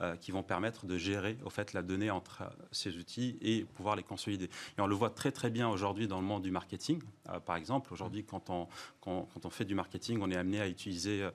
[0.00, 3.64] euh, qui vont permettre de gérer au fait la donnée entre euh, ces outils et
[3.64, 4.46] pouvoir les consolider.
[4.46, 7.00] Et on le voit très très bien aujourd'hui dans le monde du marketing.
[7.46, 8.68] par exemple, aujourd'hui quand on
[9.00, 11.28] quand, on fait du marketing, on est amené à utiliser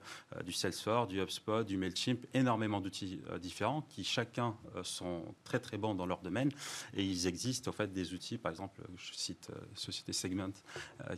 [0.44, 5.94] du Salesforce, du HubSpot, du Mailchimp, énormément d'outils différents qui chacun sont très très bons
[5.94, 6.50] dans leur domaine
[6.94, 8.38] et ils existent au fait des outils.
[8.38, 10.50] Par exemple, je cite société Segment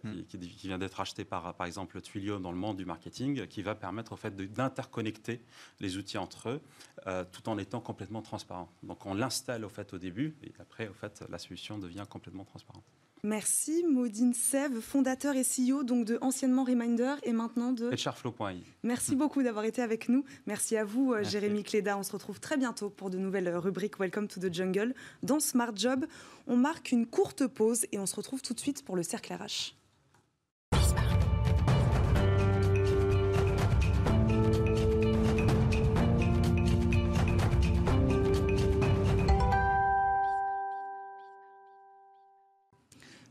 [0.03, 3.62] qui, qui, vient d'être acheté par par exemple Twilio dans le monde du marketing qui
[3.62, 5.40] va permettre au fait d'interconnecter
[5.81, 6.61] les outils entre eux
[7.07, 8.70] euh, tout en étant complètement transparent.
[8.83, 12.44] Donc on l'installe au fait au début et après au fait la solution devient complètement
[12.44, 12.85] transparente.
[13.24, 18.64] Merci Maudine Sève, fondateur et CEO donc de anciennement Reminder et maintenant de HRFlow.i.
[18.83, 20.24] Merci beaucoup d'avoir été avec nous.
[20.46, 21.96] Merci à vous euh, Jérémy Cléda.
[21.96, 24.92] On se retrouve très bientôt pour de nouvelles rubriques Welcome to the Jungle.
[25.22, 26.05] Dans Smart Job,
[26.48, 29.33] on marque une courte pause et on se retrouve tout de suite pour le cercle
[29.33, 29.76] RH.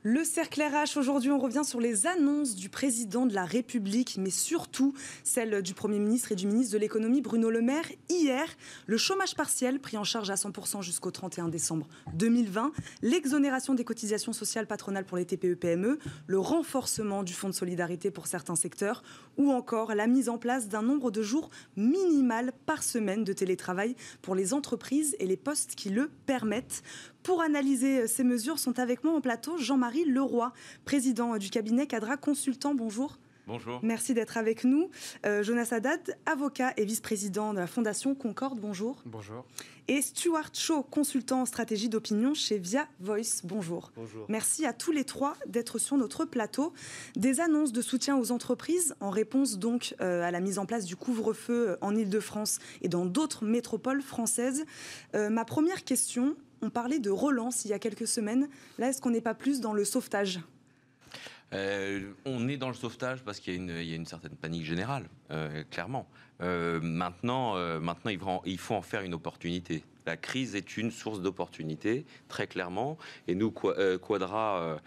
[0.04, 4.32] Le cercle RH, aujourd'hui, on revient sur les annonces du président de la République, mais
[4.32, 7.86] surtout celles du Premier ministre et du ministre de l'économie, Bruno Le Maire.
[8.10, 8.48] Hier,
[8.88, 12.72] le chômage partiel pris en charge à 100% jusqu'au 31 décembre 2020,
[13.04, 18.10] l'exonération des cotisations sociales patronales pour les TPE-PME, e, le renforcement du fonds de solidarité
[18.10, 19.04] pour certains secteurs,
[19.38, 23.96] ou encore la mise en place d'un nombre de jours minimal par semaine de télétravail
[24.24, 26.82] pour les entreprises et les postes qui le permettent.
[27.24, 30.52] Pour analyser euh, ces mesures, sont avec moi en plateau Jean-Marie Leroy,
[30.86, 32.74] président euh, du cabinet Cadra Consultant.
[32.74, 33.18] Bonjour.
[33.48, 33.80] Bonjour.
[33.84, 34.90] Merci d'être avec nous.
[35.26, 39.02] Euh, Jonas Haddad, avocat et vice-président de la Fondation Concorde, bonjour.
[39.06, 39.46] Bonjour.
[39.88, 43.92] Et Stuart Shaw, consultant en stratégie d'opinion chez Via Voice, bonjour.
[43.96, 44.26] Bonjour.
[44.30, 46.72] Merci à tous les trois d'être sur notre plateau.
[47.16, 50.96] Des annonces de soutien aux entreprises en réponse donc à la mise en place du
[50.96, 54.66] couvre-feu en Ile-de-France et dans d'autres métropoles françaises.
[55.14, 58.48] ma première question, on parlait de relance il y a quelques semaines.
[58.78, 60.40] Là, est-ce qu'on n'est pas plus dans le sauvetage?
[61.54, 65.64] Euh, on est dans le sauvetage parce qu'il y, a une certaine panique générale, euh,
[65.70, 66.08] clairement.
[66.42, 68.12] Euh, maintenant, maintenant
[68.46, 69.84] il, faut en, faire une opportunité.
[70.06, 72.98] La crise est une source d'opportunité, très clairement.
[73.28, 74.80] Et nous, Quadra,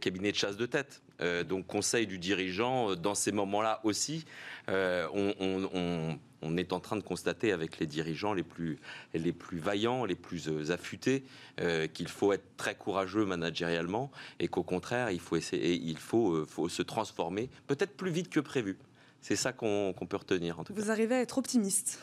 [0.00, 1.02] cabinet de chasse de tête,
[1.46, 4.24] donc conseil du dirigeant, dans ces moments-là aussi,
[4.68, 5.34] on
[5.74, 6.18] on
[6.56, 8.78] est en train de constater avec les dirigeants les plus,
[9.14, 11.24] les plus vaillants, les plus euh, affûtés,
[11.60, 16.44] euh, qu'il faut être très courageux managérialement et qu'au contraire, il faut, essayer, il euh,
[16.46, 18.76] faut se transformer peut-être plus vite que prévu.
[19.22, 20.58] C'est ça qu'on peut retenir.
[20.58, 21.98] En tout Vous arrivez à être optimiste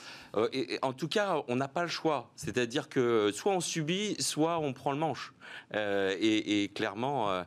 [0.53, 2.29] et, En tout cas, on n'a pas le choix.
[2.35, 5.33] C'est-à-dire que soit on subit, soit on prend le manche.
[5.73, 7.43] et, clairement,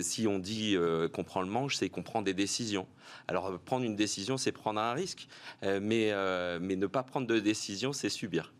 [0.00, 0.76] si on dit
[1.12, 2.86] qu'on prend le manche, c'est qu'on prend des décisions.
[3.26, 5.28] Alors prendre une décision, c'est prendre un risque,
[5.62, 8.52] euh, mais, euh, mais ne pas prendre de décision, c'est subir.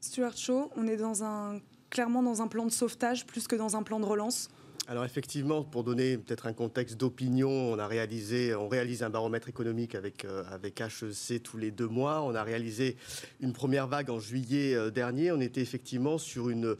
[0.00, 3.76] Stuart Shaw, on est dans un, clairement dans un plan de sauvetage plus que dans
[3.76, 4.50] un plan de relance
[4.88, 9.48] alors effectivement, pour donner peut-être un contexte d'opinion, on a réalisé, on réalise un baromètre
[9.48, 12.22] économique avec euh, avec HEC tous les deux mois.
[12.22, 12.96] On a réalisé
[13.40, 15.30] une première vague en juillet euh, dernier.
[15.30, 16.76] On était effectivement sur une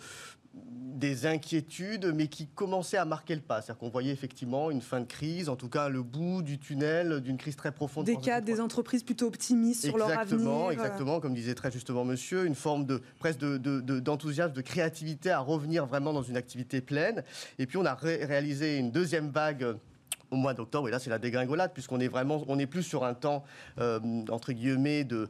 [0.55, 3.61] des inquiétudes, mais qui commençaient à marquer le pas.
[3.61, 7.21] C'est-à-dire qu'on voyait effectivement une fin de crise, en tout cas le bout du tunnel
[7.21, 8.07] d'une crise très profonde.
[8.07, 10.23] Des cas, des entreprises plutôt optimistes sur leur avenir.
[10.23, 15.31] Exactement, exactement, comme disait très justement monsieur, une forme de presque d'enthousiasme, de, de, créativité
[15.31, 17.25] à revenir vraiment dans une activité pleine.
[17.59, 19.77] Et puis on a réalisé une deuxième vague
[20.33, 20.89] au mois d'octobre.
[20.89, 23.45] Et là, c'est la dégringolade, puisqu'on est vraiment, on n'est plus sur un temps,
[23.79, 25.29] euh, entre guillemets, de,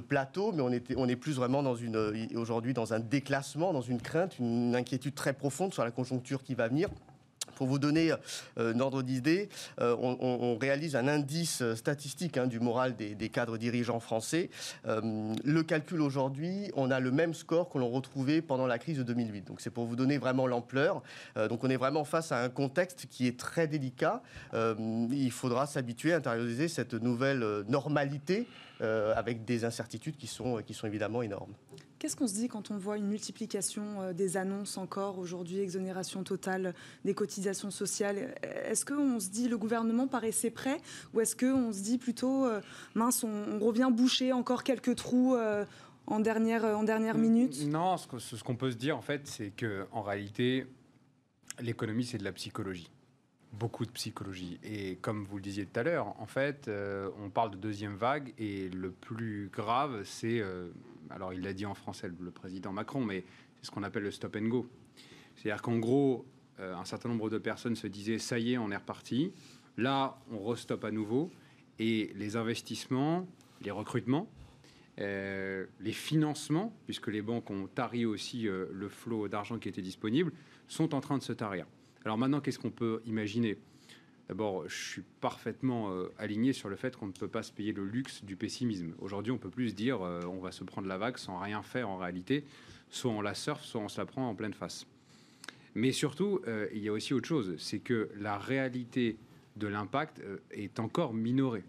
[0.00, 1.96] plateau, mais on, on est plus vraiment dans une,
[2.36, 6.54] aujourd'hui dans un déclassement, dans une crainte, une inquiétude très profonde sur la conjoncture qui
[6.54, 6.88] va venir.
[7.54, 8.12] Pour vous donner
[8.58, 9.48] euh, un ordre d'idée,
[9.80, 14.50] euh, on, réalise un indice statistique hein, du moral des, cadres dirigeants français.
[14.86, 18.98] Euh, le calcul aujourd'hui, on a le même score que l'on retrouvait pendant la crise
[18.98, 19.46] de 2008.
[19.46, 21.02] Donc c'est pour vous donner vraiment l'ampleur.
[21.48, 24.22] donc on est vraiment face à un contexte qui est très délicat.
[24.54, 28.46] il faudra s'habituer à intérioriser cette nouvelle normalité
[28.80, 31.54] avec des incertitudes qui sont, qui sont évidemment énormes.
[31.98, 36.22] Qu'est-ce qu'on se dit quand on voit une multiplication euh, des annonces encore aujourd'hui, exonération
[36.24, 38.34] totale des cotisations sociales?
[38.42, 40.78] Est-ce qu'on se dit le gouvernement paraissait prêt
[41.14, 42.60] ou est-ce qu'on se dit plutôt euh,
[42.94, 45.64] mince, on, revient boucher encore quelques trous euh,
[46.06, 47.66] en dernière, en dernière minute?
[47.66, 50.66] Non, ce qu'on peut se dire en fait, c'est qu'en réalité,
[51.60, 52.90] l'économie c'est de la psychologie
[53.58, 54.58] beaucoup de psychologie.
[54.62, 56.70] Et comme vous le disiez tout à l'heure, en fait,
[57.18, 60.42] on parle de deuxième vague et le plus grave, c'est
[61.10, 63.24] alors il l'a dit en français le président Macron, mais
[63.56, 64.68] c'est ce qu'on appelle le stop and go.
[65.36, 66.26] C'est-à-dire qu'en gros,
[66.60, 69.32] euh, un certain nombre de personnes se disaient ça y est, on est reparti.
[69.76, 71.30] Là, on restoppe à nouveau
[71.78, 73.26] et les investissements,
[73.60, 74.28] les recrutements,
[74.98, 79.82] euh, les financements, puisque les banques ont tari aussi euh, le flot d'argent qui était
[79.82, 80.32] disponible,
[80.68, 81.66] sont en train de se tarir.
[82.06, 83.58] Alors maintenant, qu'est-ce qu'on peut imaginer?
[84.28, 87.72] D'abord, je suis parfaitement euh, aligné sur le fait qu'on ne peut pas se payer
[87.72, 88.94] le luxe du pessimisme.
[89.00, 91.88] Aujourd'hui, on peut plus dire euh, on va se prendre la vague sans rien faire
[91.88, 92.44] en réalité.
[92.90, 94.86] Soit on la surfe, soit on se la prend en pleine face.
[95.74, 99.18] Mais surtout, euh, il y a aussi autre chose, c'est que la réalité
[99.56, 101.64] de l'impact est encore minorée.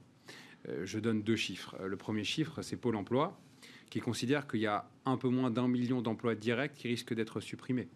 [0.83, 1.75] je donne deux chiffres.
[1.83, 3.39] Le premier chiffre, c'est Pôle Emploi,
[3.89, 7.39] qui considère qu'il y a un peu moins d'un million d'emplois directs qui risquent d'être
[7.39, 7.87] supprimés.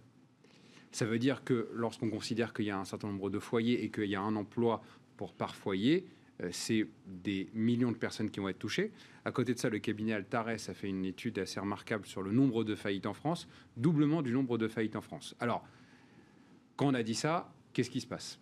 [0.92, 3.90] Ça veut dire que lorsqu'on considère qu'il y a un certain nombre de foyers et
[3.90, 4.82] qu'il y a un emploi
[5.18, 6.06] pour par foyer,
[6.42, 8.92] euh, c'est des millions de personnes qui vont être touchées.
[9.26, 12.32] À côté de ça, le cabinet Altares a fait une étude assez remarquable sur le
[12.32, 15.36] nombre de faillites en France, doublement du nombre de faillites en France.
[15.40, 15.64] Alors,
[16.76, 18.40] quand on a dit ça, qu'est-ce qui se passe?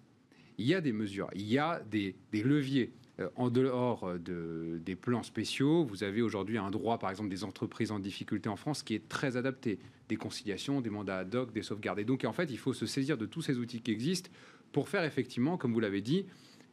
[0.58, 2.92] Il y a des mesures, il y a des, leviers.
[3.20, 7.30] Euh, en dehors euh, de, des plans spéciaux, vous avez aujourd'hui un droit, par exemple,
[7.30, 11.36] des entreprises en difficulté en France qui est très adapté des conciliations, des mandats ad
[11.36, 12.00] hoc, des sauvegardes.
[12.00, 14.30] Et donc, en fait, il faut se saisir de tous ces outils qui existent
[14.72, 16.26] pour faire effectivement, comme vous l'avez dit,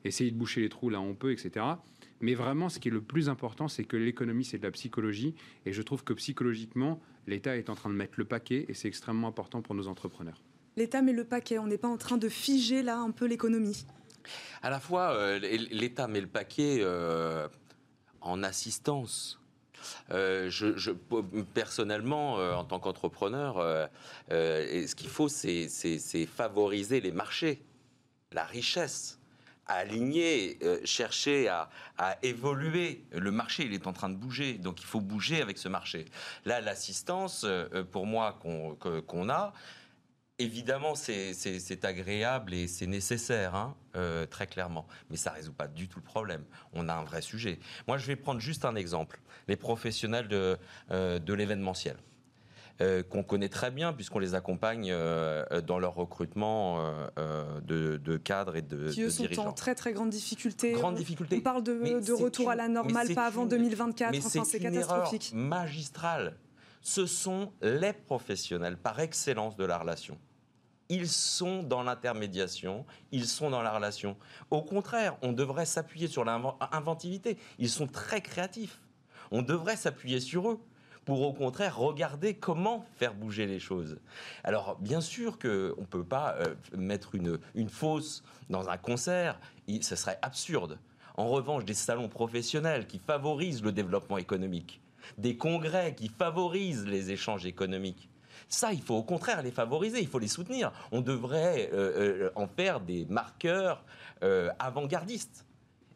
[0.05, 1.65] essayer de boucher les trous là où on peut, etc.
[2.21, 5.35] Mais vraiment, ce qui est le plus important, c'est que l'économie, c'est de la psychologie.
[5.65, 8.89] Et je trouve que psychologiquement, l'État est en train de mettre le paquet et c'est
[8.89, 10.43] extrêmement important pour nos entrepreneurs.
[10.77, 11.59] L'État met le paquet.
[11.59, 13.87] On n'est pas en train de figer là un peu l'économie.
[14.63, 17.49] À la fois, euh, l'État met le paquet euh,
[18.21, 19.41] en assistance
[20.11, 20.91] euh, je,
[21.55, 23.89] personnellement, euh, en tant qu'entrepreneur,
[24.31, 27.63] ce qu'il faut, c'est favoriser les marchés,
[28.33, 29.19] la richesse
[29.69, 31.69] aligner, chercher à,
[32.23, 33.05] évoluer.
[33.11, 36.05] Le marché, il est en train de bouger, donc il faut bouger avec ce marché.
[36.45, 37.45] Là, l'assistance,
[37.91, 39.53] pour moi, qu'on a,
[40.39, 44.87] Évidemment, c'est agréable et c'est nécessaire, hein, euh, très clairement.
[45.09, 46.45] Mais ça ne résout pas du tout le problème.
[46.75, 47.59] On a un vrai sujet.
[47.89, 49.19] Moi, je vais prendre juste un exemple.
[49.49, 50.59] Les professionnels de,
[50.91, 51.97] euh, de l'événementiel.
[52.83, 54.95] Euh, qu'on connaît très bien puisqu'on les accompagne
[55.67, 60.73] dans leur recrutement de, cadres et de, qui eux sont en très très grande difficulté.
[60.73, 61.37] Grande difficulté.
[61.39, 64.19] On parle de, retour à la normale, pas avant 2024.
[64.19, 65.33] enfin, c'est catastrophique.
[65.35, 66.37] Magistrale.
[66.83, 70.19] Ce sont les professionnels par excellence de la relation
[70.89, 74.17] ils sont dans l'intermédiation, ils sont dans la relation.
[74.51, 77.39] Au contraire, on devrait s'appuyer sur l'inventivité.
[77.59, 78.81] Ils sont très créatifs.
[79.31, 80.61] On devrait s'appuyer sur eux
[81.05, 83.99] pour au contraire regarder comment faire bouger les choses.
[84.45, 89.41] Alors bien sûr qu'on ne peut pas euh, mettre une, une fosse dans un concert,
[89.69, 90.79] ce serait absurde.
[91.17, 94.81] En revanche, des salons professionnels qui favorisent le développement économique,
[95.17, 98.11] des congrès qui favorisent les échanges économiques,
[98.49, 100.73] ça, il faut au contraire les favoriser, il faut les soutenir.
[100.93, 103.85] On devrait euh, euh, en faire des marqueurs
[104.23, 105.45] euh, avant-gardistes.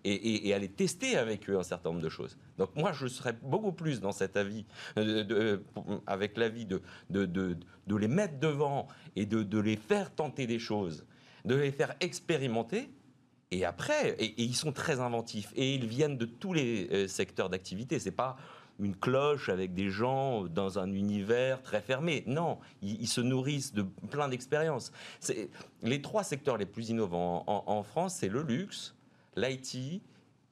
[0.04, 2.38] et, aller tester avec eux un certain nombre de choses.
[2.56, 4.64] Donc moi, je serais beaucoup plus dans cet avis,
[4.96, 5.62] de,
[6.06, 6.80] avec l'avis de,
[7.10, 11.04] de, les mettre devant et de, les faire tenter des choses,
[11.44, 12.90] de les faire expérimenter.
[13.50, 17.98] Et après, et, ils sont très inventifs et ils viennent de tous les secteurs d'activité.
[17.98, 18.38] C'est pas
[18.80, 22.24] une cloche avec des gens dans un univers très fermé.
[22.26, 24.92] Non, ils, se nourrissent de plein d'expériences.
[25.82, 28.94] Les trois secteurs les plus innovants en France, c'est le luxe,
[29.36, 30.02] l'IT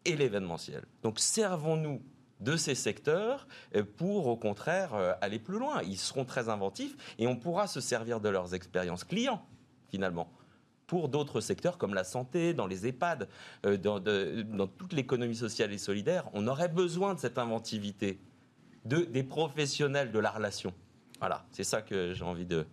[0.05, 0.85] et l'événementiel.
[1.03, 2.03] Donc servons-nous
[2.41, 5.83] de ces secteurs euh, pour au contraire euh, aller plus loin.
[5.83, 9.45] Ils seront très inventifs et on pourra se servir de leurs expériences clients
[9.91, 10.31] finalement
[10.89, 13.29] pour d'autres secteurs comme la santé, dans les EHPAD,
[13.65, 16.29] euh, dans, toute l'économie sociale et solidaire.
[16.33, 18.19] On aurait besoin de cette inventivité
[18.85, 20.75] de, des professionnels de la relation.
[21.21, 22.67] Voilà, c'est ça que j'ai envie de,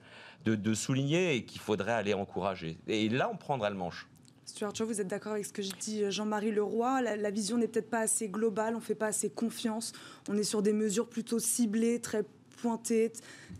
[0.46, 2.80] de souligner et qu'il faudrait aller encourager.
[2.88, 4.08] Et là, on prendra le manche.
[4.46, 7.02] Stuart vous êtes d'accord avec ce que je dis euh, Jean-Marie Leroy?
[7.02, 9.92] La, la vision n'est peut-être pas assez globale, on ne fait pas assez confiance,
[10.30, 12.24] on est sur des mesures plutôt ciblées, très
[12.62, 13.12] pointées.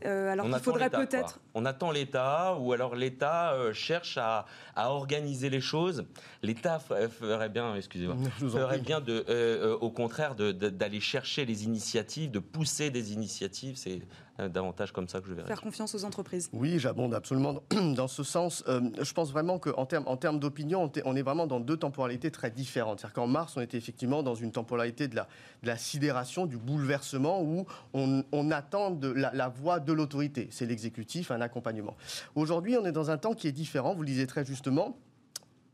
[0.06, 1.40] Euh, alors qu'il faudrait peut-être.
[1.56, 4.46] On attend l'État, ou alors l'État euh, cherche à,
[4.76, 6.06] organiser les choses.
[6.44, 12.90] L'État ferait bien, excusez-moi, ferait bien de, au contraire d'aller chercher les initiatives, de pousser
[12.90, 13.78] des initiatives.
[13.78, 14.02] C'est
[14.42, 15.48] euh, davantage comme ça que je verrai.
[15.48, 16.50] Faire confiance aux entreprises.
[16.52, 17.64] Oui, j'abonde absolument
[17.96, 18.66] dans ce sens.
[18.68, 22.32] Euh, je pense vraiment qu'en termes en termes d'opinion, on est vraiment dans deux temporalités
[22.32, 23.00] très différentes.
[23.00, 25.30] C'est-à-dire qu'en mars, on était effectivement dans une temporalité de la,
[25.64, 30.50] de la sidération, du bouleversement, où on, attend de la, la voix de l'autorité.
[30.52, 31.96] C'est l'exécutif, un accompagnement.
[32.36, 34.98] Aujourd'hui, on est dans un temps qui est différent, vous le disiez très justement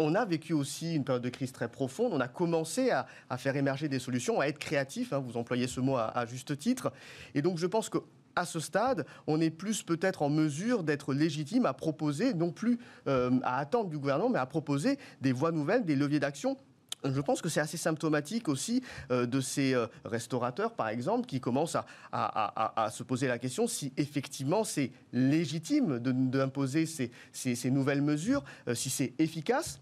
[0.01, 2.11] on a vécu aussi une période de crise très profonde.
[2.13, 3.05] On a commencé à,
[3.37, 5.13] faire émerger des solutions, à être créatif.
[5.13, 6.91] Hein, vous employez ce mot à, juste titre.
[7.35, 7.99] Et donc, je pense que
[8.35, 12.79] à ce stade, on est plus peut-être en mesure d'être légitime à proposer, non plus
[13.07, 16.57] euh, à attendre du gouvernement, mais à proposer des voies nouvelles, des leviers d'action
[17.03, 21.39] je pense que c'est assez symptomatique aussi euh, de ces euh, restaurateurs, par exemple, qui
[21.39, 21.77] commencent
[22.11, 28.43] à, se poser la question si effectivement c'est légitime d'imposer ces, ces, nouvelles mesures,
[28.73, 29.79] si c'est efficace.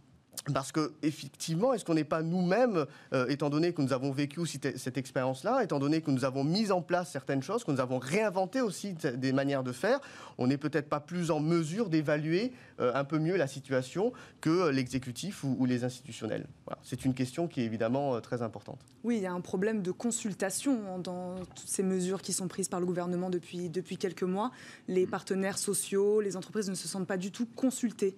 [0.54, 4.42] Parce que effectivement, est-ce qu'on n'est pas nous-mêmes, euh, étant donné que nous avons vécu
[4.46, 8.00] cette expérience-là, étant donné que nous avons mis en place certaines choses, que nous avons
[8.00, 10.00] réinventé aussi des manières de faire,
[10.38, 14.70] on n'est peut-être pas plus en mesure d'évaluer euh, un peu mieux la situation que
[14.70, 16.48] l'exécutif ou, les institutionnels?
[16.84, 18.80] C'est une question qui est évidemment euh, très importante.
[19.04, 22.70] Oui, il y a un problème de consultation dans toutes ces mesures qui sont prises
[22.70, 24.52] par le gouvernement depuis, depuis quelques mois.
[24.88, 25.10] Les mm.
[25.10, 28.18] partenaires sociaux, les entreprises ne se sentent pas du tout consultés.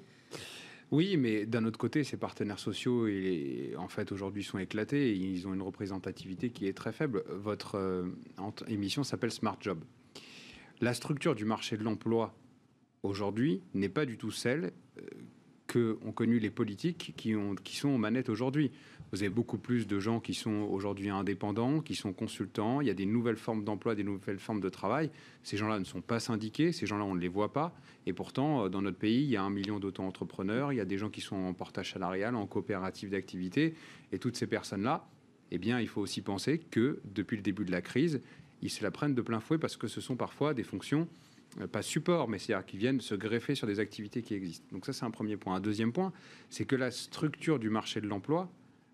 [0.92, 3.08] Oui, mais d'un autre côté, ces partenaires sociaux,
[3.78, 5.16] en fait, aujourd'hui, sont éclatés.
[5.16, 7.24] ils ont une représentativité qui est très faible.
[7.30, 8.10] Votre euh,
[8.68, 9.80] émission s'appelle Smart Job.
[10.82, 12.36] La structure du marché de l'emploi
[13.04, 15.04] aujourd'hui n'est pas du tout celle euh,
[15.72, 18.72] que ont connu les politiques qui, ont, qui sont aux manettes aujourd'hui.
[19.14, 22.82] Vous avez beaucoup plus de gens qui sont aujourd'hui indépendants, qui sont consultants.
[22.82, 25.10] Il y a des nouvelles formes d'emploi, des nouvelles formes de travail.
[25.44, 27.74] Ces gens-là ne sont pas syndiqués, ces gens-là, on ne les voit pas.
[28.06, 30.86] Et pourtant, euh, dans notre pays, il y a un million d'auto-entrepreneurs, il y a
[30.86, 33.74] des gens qui sont en portage salarial, en coopérative d'activité.
[34.12, 35.08] Et toutes ces personnes-là,
[35.52, 38.22] eh bien, il faut aussi penser que depuis le début de la crise,
[38.62, 41.08] ils se la prennent de plein fouet parce que ce sont parfois des fonctions
[41.72, 44.66] pas support, mais c'est-à-dire qui viennent se greffer sur des activités qui existent.
[44.72, 45.56] Donc ça, c'est un premier point.
[45.56, 46.14] Un deuxième point,
[46.50, 48.50] c'est que la structure du marché de l'emploi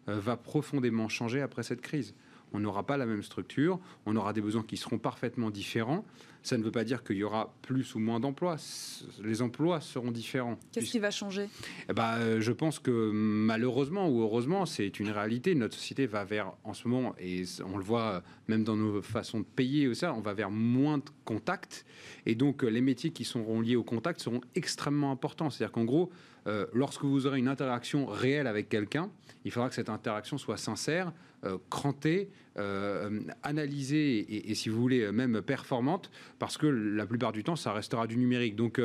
[0.09, 2.15] euh, va profondément changer après cette crise.
[2.53, 6.05] On n'aura pas la même structure, on aura des besoins qui seront parfaitement différents.
[6.43, 8.55] Ça ne veut pas dire qu'il y aura plus ou moins d'emplois.
[9.21, 10.57] Les emplois seront différents.
[10.71, 11.49] Qu'est-ce qui va changer?
[11.89, 15.55] Eh ben, euh, Je pense que malheureusement ou heureusement, c'est une réalité.
[15.55, 19.39] Notre société va vers, en ce moment, et on le voit même dans nos façons
[19.39, 21.85] de payer, ça, on va vers moins de contacts.
[22.25, 25.49] Et donc, les métiers qui seront liés au contact seront extrêmement importants.
[25.49, 26.11] C'est-à-dire qu'en gros,
[26.47, 29.09] euh, lorsque vous aurez une interaction réelle avec quelqu'un,
[29.43, 31.11] il faudra que cette interaction soit sincère, euh,
[31.69, 36.09] crantée, euh, analysée et, si vous voulez, même performante,
[36.39, 38.55] parce que la plupart du temps, ça restera du numérique.
[38.55, 38.81] Donc,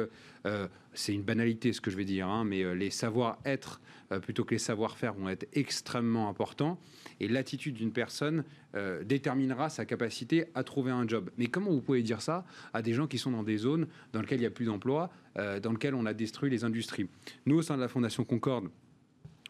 [0.92, 3.80] c'est une banalité ce que je vais dire, hein, mais les savoir-être
[4.20, 6.78] plutôt que les savoir-faire vont être extrêmement importants.
[7.20, 8.44] Et l'attitude d'une personne
[9.04, 11.30] déterminera sa capacité à trouver un job.
[11.38, 12.44] Mais comment vous pouvez dire ça
[12.74, 15.10] à des gens qui sont dans des zones dans lesquelles il n'y a plus d'emploi,
[15.36, 17.08] dans lesquelles on a détruit les industries?
[17.46, 18.68] Nous, au sein de la Fondation Concorde,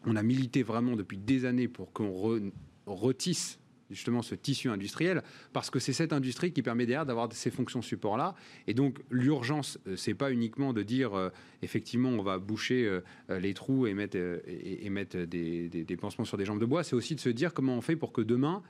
[0.05, 2.51] on a milité vraiment depuis des années pour qu'on
[2.85, 3.59] retisse
[3.93, 5.23] justement ce tissu industriel,
[5.53, 8.35] parce que c'est cette industrie qui permet derrière d'avoir ces fonctions support-là.
[8.67, 11.29] Et donc l'urgence, euh, c'est pas uniquement de dire euh,
[11.61, 14.17] effectivement on va boucher euh, les trous et mettre,
[14.47, 17.53] et, mettre des, des, pansements sur des jambes de bois, c'est aussi de se dire
[17.53, 18.61] comment on fait pour que demain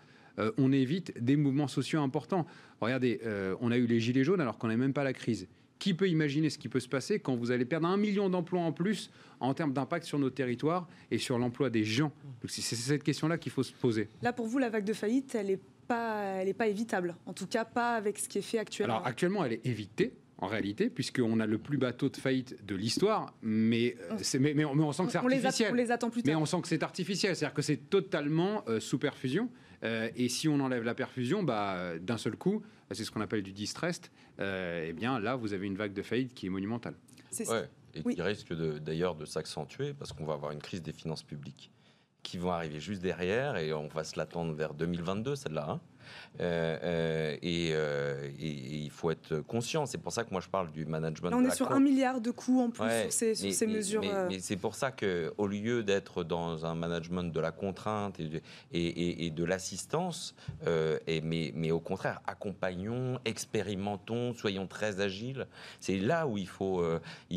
[0.57, 2.47] on évite des mouvements sociaux importants.
[2.81, 3.21] Regardez,
[3.61, 5.47] on a eu les gilets jaunes alors qu'on n'a même pas la crise
[5.79, 8.61] qui peut imaginer ce qui peut se passer quand vous allez perdre un million d'emplois
[8.61, 9.09] en plus
[9.39, 12.11] en termes d'impact sur nos territoires et sur l'emploi des gens?
[12.47, 14.07] C'est cette question-là qu'il faut se poser.
[14.21, 17.15] Là, pour vous, la vague de faillite, elle n'est pas, elle pas évitable.
[17.25, 18.95] En tout cas, pas avec ce qui est fait actuellement.
[18.95, 20.13] Alors, actuellement, elle est évitée
[20.43, 24.65] en réalité, puisqu'on a le plus bateau de faillite de l'histoire, mais, euh, mais, mais,
[24.65, 25.71] on, sent que c'est artificiel.
[25.71, 26.33] On les, attend plus tard.
[26.33, 29.49] Mais on sent que c'est artificiel, c'est-à-dire que c'est totalement euh, sous perfusion.
[29.83, 33.43] Euh, et si on enlève la perfusion, bah, d'un seul coup, c'est ce qu'on appelle
[33.43, 36.95] du distressed, eh bien là, vous avez une vague de faillite qui est monumentale.
[37.31, 40.93] C'est ouais, et qui risque d'ailleurs de s'accentuer parce qu'on va avoir une crise des
[40.93, 41.71] finances publiques
[42.23, 45.65] qui vont arriver juste derrière et on va se l'attendre vers 2022, celle-là.
[45.69, 45.81] Hein.
[46.39, 49.85] Euh, euh, euh, et, il faut être conscient.
[49.85, 51.31] C'est pour ça que moi je parle du management.
[51.33, 54.01] on est sur un milliard de coûts en plus sur ces, ces mesures.
[54.29, 58.27] Mais, c'est pour ça que au lieu d'être dans un management de la contrainte et
[58.27, 58.41] de,
[58.73, 60.35] et, de l'assistance,
[60.65, 65.47] mais, mais au contraire, accompagnons, expérimentons, soyons très agiles.
[65.79, 66.83] C'est là où il faut
[67.29, 67.35] et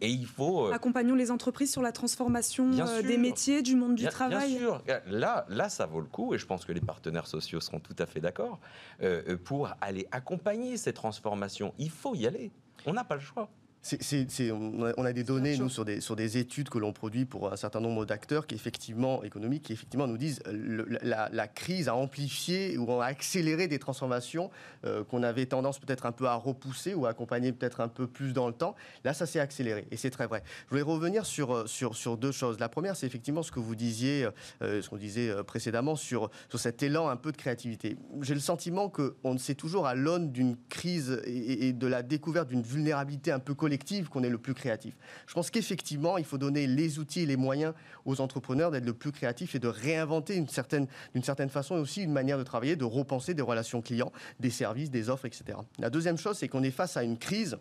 [0.00, 2.70] il faut accompagnons les entreprises sur la transformation
[3.02, 4.50] des métiers, du monde du travail.
[4.50, 7.60] Bien sûr, là, là ça vaut le coup et je pense que les partenaires sociaux
[7.62, 8.60] seront tout à fait d'accord,
[9.02, 11.74] euh, euh, pour aller accompagner ces transformations.
[11.78, 12.50] Il faut y aller.
[12.86, 13.48] On n'a pas le choix
[13.82, 17.56] on, a, des données, nous, sur des, sur des études que l'on produit pour un
[17.56, 22.78] certain nombre d'acteurs qui, effectivement, économiques, qui, effectivement, nous disent que la, crise a amplifié
[22.78, 24.50] ou a accéléré des transformations
[24.84, 28.06] euh, qu'on avait tendance peut-être un peu à repousser ou à accompagner peut-être un peu
[28.06, 28.76] plus dans le temps.
[29.04, 30.44] Là, ça s'est accéléré et c'est très vrai.
[30.66, 32.60] Je voulais revenir sur, euh, sur, sur deux choses.
[32.60, 34.28] La première, c'est effectivement ce que vous disiez,
[34.62, 37.96] euh, ce qu'on disait précédemment sur, sur cet élan un peu de créativité.
[38.20, 42.48] J'ai le sentiment qu'on sait toujours à l'aune d'une crise et, et de la découverte
[42.48, 43.71] d'une vulnérabilité un peu collective
[44.08, 44.94] qu'on est le plus créatif.
[45.26, 48.94] Je pense qu'effectivement, il faut donner les outils et les moyens aux entrepreneurs d'être le
[48.94, 52.76] plus créatifs et de réinventer certaine, d'une certaine façon et aussi une manière de travailler,
[52.76, 55.58] de repenser des relations clients, des services, des offres, etc.
[55.78, 57.58] La deuxième chose, c'est qu'on est face à une crise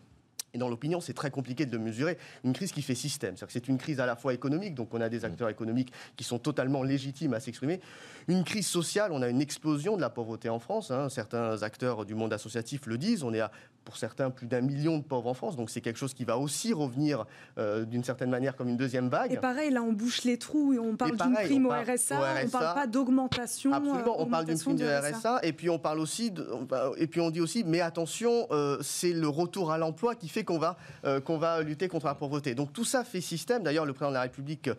[0.54, 2.18] et dans l'opinion, c'est très compliqué de le mesurer.
[2.44, 3.36] Une crise qui fait système.
[3.48, 6.40] C'est une crise à la fois économique, donc on a des acteurs économiques qui sont
[6.40, 7.80] totalement légitimes à s'exprimer.
[8.28, 10.92] Une crise sociale, on a une explosion de la pauvreté en France.
[10.92, 11.10] Hein.
[11.10, 13.24] Certains acteurs du monde associatif le disent.
[13.24, 13.52] On est à
[13.84, 15.56] pour certains plus d'un million de pauvres en France.
[15.56, 17.26] Donc c'est quelque chose qui va aussi revenir
[17.58, 19.34] euh, d'une certaine manière comme une deuxième vague.
[19.34, 22.46] Et pareil, là on bouche les trous et on parle d'une prime au RSA, on
[22.46, 23.74] ne parle pas d'augmentation.
[23.74, 25.40] Absolument, on parle d'une prime du RSA.
[25.44, 26.48] et puis on parle aussi, de,
[26.98, 30.44] et puis on dit aussi, mais attention, euh, c'est le retour à l'emploi qui fait
[30.44, 32.56] qu'on va, euh, qu'on va lutter contre la pauvreté.
[32.56, 33.64] Donc tout ça fait système.
[33.64, 34.70] D'ailleurs, le président de la République,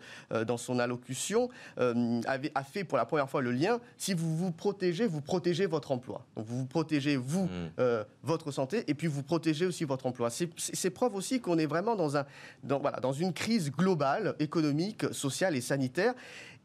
[0.47, 3.79] dans son allocution, avait, a fait pour la première fois le lien.
[3.97, 6.25] Si vous vous protégez, vous protégez votre emploi.
[6.35, 8.05] Donc vous vous protégez, vous, mmh.
[8.23, 10.29] votre santé et puis vous protégez aussi votre emploi.
[10.29, 12.25] C'est preuve aussi qu'on est vraiment dans, un,
[12.63, 16.13] dans, voilà, dans une crise globale, économique, sociale et sanitaire.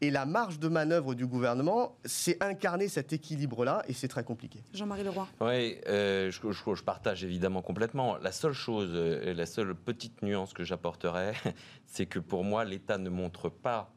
[0.01, 4.63] Et la marge de manœuvre du gouvernement, c'est incarner cet équilibre-là, et c'est très compliqué.
[4.73, 5.27] Jean-Marie Leroy.
[5.41, 8.17] Oui, euh, je, je, partage évidemment complètement.
[8.17, 11.33] La seule chose, euh, la seule petite nuance que j'apporterais,
[11.85, 13.91] c'est que pour moi, l'État ne montre pas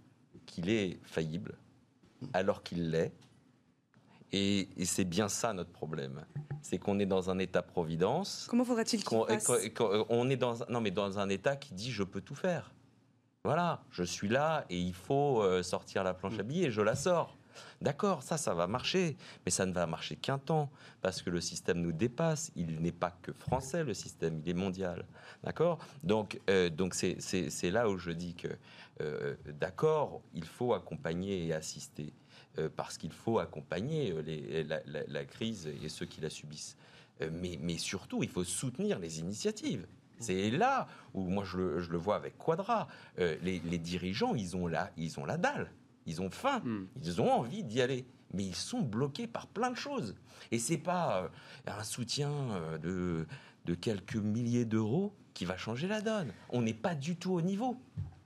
[0.45, 1.55] qu'il est faillible,
[2.33, 3.13] alors qu'il l'est.
[4.33, 6.25] Et, c'est bien ça notre problème.
[6.63, 8.47] C'est qu'on est dans un état-providence.
[8.49, 9.27] Comment faudrait-il qu'on
[10.09, 12.73] On est dans, non, mais dans un état qui dit je peux tout faire.
[13.45, 16.95] Voilà, je suis là et il faut euh, sortir la planche à billets, je la
[16.95, 17.37] sors.
[17.81, 20.71] D'accord, ça, ça va marcher, mais ça ne va marcher qu'un temps,
[21.01, 22.53] parce que le système nous dépasse.
[22.55, 25.05] Il n'est pas que français, le système, il est mondial.
[25.43, 25.79] D'accord?
[26.05, 28.49] Donc, euh, donc c'est, là où je dis que,
[29.01, 32.13] euh, d'accord, il faut accompagner et assister.
[32.59, 36.77] Euh, parce qu'il faut accompagner euh, la, crise et ceux qui la subissent.
[37.23, 39.87] Euh, mais, surtout, il faut soutenir les initiatives.
[40.19, 42.89] C'est là où moi je le, vois avec Quadra.
[43.17, 45.73] les, dirigeants, ils ont, la, ils ont la dalle,
[46.05, 46.87] ils ont faim, hmm.
[47.03, 48.05] ils ont envie d'y aller.
[48.35, 50.15] Mais ils sont bloqués par plein de choses.
[50.51, 51.31] Et c'est pas
[51.67, 52.31] un soutien
[52.83, 53.27] de,
[53.65, 56.33] de quelques milliers d'euros qui va changer la donne.
[56.51, 57.79] On n'est pas du tout au niveau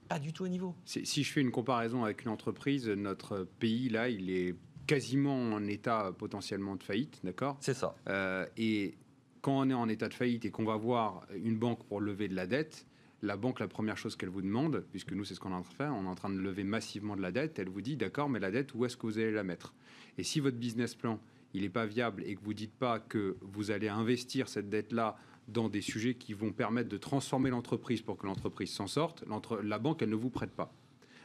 [0.08, 0.74] pas du tout au niveau.
[0.84, 4.54] Si je fais une comparaison avec une entreprise, notre pays, là, il est
[4.86, 7.56] quasiment en état potentiellement de faillite, d'accord?
[7.60, 7.96] C'est ça.
[8.08, 8.94] Euh, et
[9.40, 12.28] quand on est en état de faillite et qu'on va voir une banque pour lever
[12.28, 12.86] de la dette,
[13.22, 15.62] la banque, la première chose qu'elle vous demande, puisque nous, c'est ce qu'on est en
[15.62, 17.80] train de faire, on est en train de lever massivement de la dette, elle vous
[17.80, 19.74] dit, d'accord, mais la dette, où est-ce que vous allez la mettre?
[20.18, 21.20] Et si votre business plan,
[21.54, 25.16] il n'est pas viable et que vous dites pas que vous allez investir cette dette-là
[25.48, 29.24] dans des sujets qui vont permettre de transformer l'entreprise pour que l'entreprise s'en sorte,
[29.62, 30.72] la banque, elle ne vous prête pas.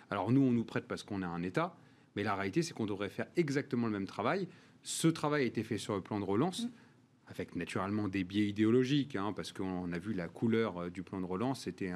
[0.09, 1.75] Alors nous, on nous prête parce qu'on est un État,
[2.15, 4.47] mais la réalité, c'est qu'on devrait faire exactement le même travail.
[4.83, 6.65] Ce travail a été fait sur le plan de relance.
[6.65, 6.71] Mmh.
[7.31, 11.19] Avec naturellement des biais idéologiques, hein, parce qu'on a vu la couleur euh, du plan
[11.21, 11.91] de relance, c'était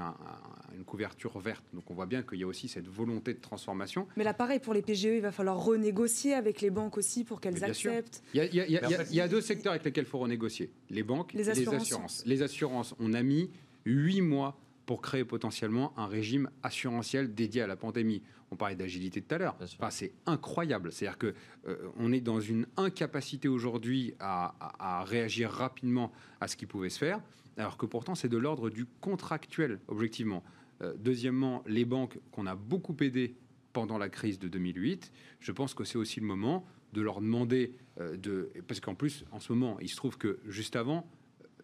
[0.75, 1.63] une couverture verte.
[1.73, 4.07] Donc on voit bien qu'il y a aussi cette volonté de transformation.
[4.15, 7.41] Mais là, pareil, pour les PGE, il va falloir renégocier avec les banques aussi pour
[7.41, 8.23] qu'elles acceptent.
[8.33, 11.73] Il y, a, deux secteurs avec lesquels il faut renégocier, les banques les et les
[11.73, 12.23] assurances.
[12.25, 13.49] Les assurances, on a mis
[13.85, 18.21] huit mois pour créer potentiellement un régime assurantiel dédié à la pandémie.
[18.51, 19.57] On parlait d'agilité tout à l'heure.
[19.61, 20.91] Enfin, c'est incroyable.
[20.91, 21.33] C'est-à-dire que
[21.67, 26.99] euh, on est dans une incapacité aujourd'hui à, réagir rapidement à ce qui pouvait se
[26.99, 27.19] faire,
[27.57, 30.43] alors que pourtant c'est de l'ordre du contractuel, objectivement.
[30.81, 33.35] Euh, deuxièmement, les banques qu'on a beaucoup aidées
[33.73, 37.75] pendant la crise de 2008, je pense que c'est aussi le moment de leur demander
[37.99, 41.07] euh, de, parce qu'en plus, en ce moment, il se trouve que juste avant,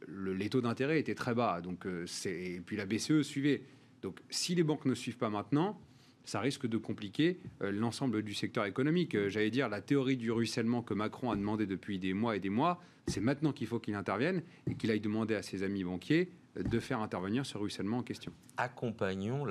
[0.08, 3.64] les taux d'intérêt étaient très bas, donc c'est et puis la BCE suivait.
[4.02, 5.80] Donc, si les banques ne suivent pas maintenant,
[6.26, 9.16] ça risque de compliquer euh, l'ensemble du secteur économique.
[9.16, 12.40] Euh, j'allais dire, la théorie du ruissellement que Macron a demandé depuis des mois et
[12.40, 15.84] des mois, c'est maintenant qu'il faut qu'il intervienne et qu'il aille demander à ses amis
[15.84, 18.32] banquiers euh, de faire intervenir ce ruissellement en question.
[18.58, 19.46] Accompagnons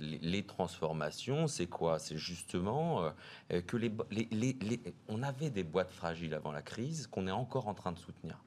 [0.00, 1.46] les transformations.
[1.46, 1.98] C'est quoi?
[1.98, 3.12] C'est justement
[3.66, 3.92] que les,
[5.08, 8.42] on avait des boîtes fragiles avant la crise qu'on est encore en train de soutenir.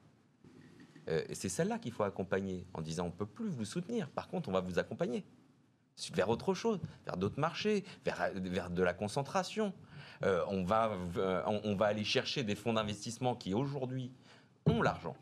[1.32, 4.08] C'est celle-là qu'il faut accompagner en disant on peut plus vous soutenir.
[4.10, 5.24] Par contre, on va vous accompagner
[6.12, 9.72] vers autre chose, vers d'autres marchés, vers, de la concentration.
[10.22, 14.12] Euh, on, va, euh, on, va aller chercher des fonds d'investissement qui aujourd'hui
[14.66, 15.16] ont l'argent.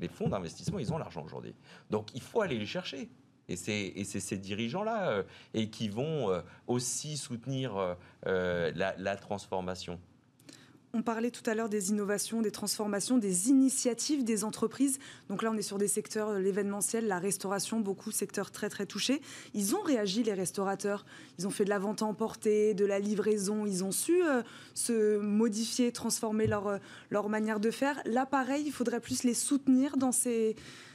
[0.00, 1.54] Les fonds d'investissement, ils ont l'argent aujourd'hui.
[1.90, 3.08] Donc il faut aller les chercher.
[3.48, 5.22] Et c'est ces dirigeants-là euh,
[5.52, 10.00] et qui vont aussi soutenir la transformation.
[10.96, 15.00] On parlait tout à l'heure des innovations, des transformations, des initiatives des entreprises.
[15.28, 18.68] Donc là, on est sur des secteurs, euh, l'événementiel, la restauration, beaucoup de secteurs très
[18.68, 19.20] très touchés.
[19.54, 21.04] Ils ont réagi, les restaurateurs.
[21.40, 23.66] Ils ont fait de la vente à emporter, de la livraison.
[23.66, 26.78] Ils ont su euh, se modifier, transformer leur, euh,
[27.10, 28.00] leur manière de faire.
[28.04, 30.54] Là, pareil, il faudrait plus les soutenir dans ces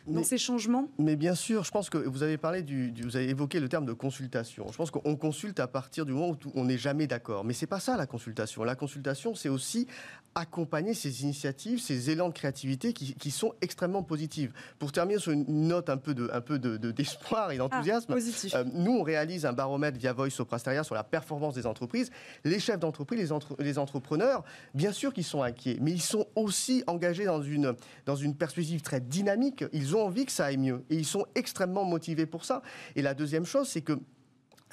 [0.10, 3.30] dans ces changements Mais bien sûr, je pense que vous avez parlé du, vous avez
[3.30, 4.66] évoqué le terme de consultation.
[4.72, 7.46] Je pense qu'on consulte à partir du moment où on n'est jamais d'accord.
[7.46, 8.64] Mais c'est pas ça la consultation.
[8.64, 9.88] La consultation, c'est aussi
[10.36, 14.52] accompagner ces initiatives, ces élans de créativité qui, sont extrêmement positives.
[14.80, 18.58] Pour terminer sur une note un peu de, un peu d'espoir de, et d'enthousiasme, ah,
[18.58, 22.12] euh, nous on réalise un baromètre via Voice Soprasteria sur la performance des entreprises.
[22.44, 24.44] Les chefs d'entreprise, les, les, entrepreneurs,
[24.74, 28.82] bien sûr qu'ils sont inquiets, mais ils sont aussi engagés dans une, dans une perspective
[28.82, 29.64] très dynamique.
[29.74, 32.62] Ils ont envie que ça aille mieux et ils sont extrêmement motivés pour ça.
[32.96, 34.00] Et la deuxième chose, c'est que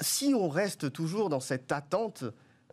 [0.00, 2.24] si on reste toujours dans cette attente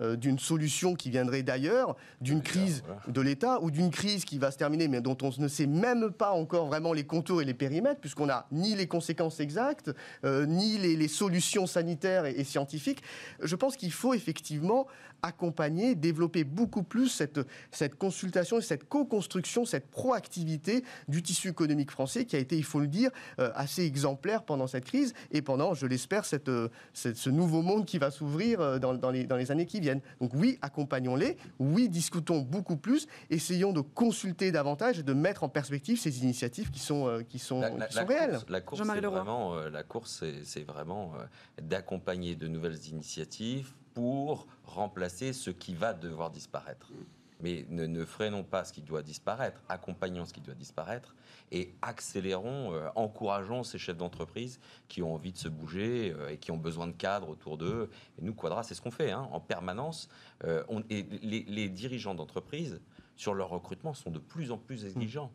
[0.01, 4.49] euh, d'une solution qui viendrait d'ailleurs, d'une crise de l'État ou d'une crise qui va
[4.49, 7.53] se terminer, mais dont on ne sait même pas encore vraiment les contours et les
[7.53, 9.91] périmètres, puisqu'on n'a ni les conséquences exactes,
[10.25, 13.03] euh, ni les, solutions sanitaires et, scientifiques.
[13.43, 14.87] Je pense qu'il faut effectivement
[15.21, 17.39] accompagner, développer beaucoup plus cette,
[17.71, 22.63] cette consultation et cette co-construction, cette proactivité du tissu économique français qui a été, il
[22.63, 26.49] faut le dire, euh, assez exemplaire pendant cette crise et pendant, je l'espère, cette,
[26.93, 29.82] ce nouveau monde qui va s'ouvrir dans, dans, les, dans les années qui viennent.
[30.19, 35.49] Donc oui, accompagnons-les, oui, discutons beaucoup plus, essayons de consulter davantage et de mettre en
[35.49, 38.39] perspective ces initiatives qui sont, euh, qui sont, réelles.
[38.49, 41.25] la course, c'est vraiment, euh, la course, c'est vraiment euh,
[41.61, 46.91] d'accompagner de nouvelles initiatives pour remplacer ce qui va devoir disparaître.
[47.41, 51.13] Mais ne, ne, freinons pas ce qui doit disparaître, accompagnons ce qui doit disparaître
[51.53, 56.37] et accélérons, euh, encourageons ces chefs d'entreprise qui ont envie de se bouger euh, et
[56.37, 57.91] qui ont besoin de cadres autour d'eux.
[58.17, 60.09] Et nous, Quadra, c'est ce qu'on fait hein, en permanence.
[60.43, 62.81] Euh, on, et les, dirigeants d'entreprise,
[63.15, 65.31] sur leur recrutement, sont de plus en plus exigeants.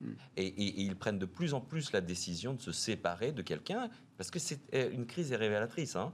[0.00, 0.06] Mmh.
[0.08, 0.14] Mmh.
[0.38, 4.32] Et, ils prennent de plus en plus la décision de se séparer de quelqu'un, parce
[4.32, 4.60] que c'est
[4.92, 5.94] une crise est révélatrice.
[5.94, 6.12] Hein.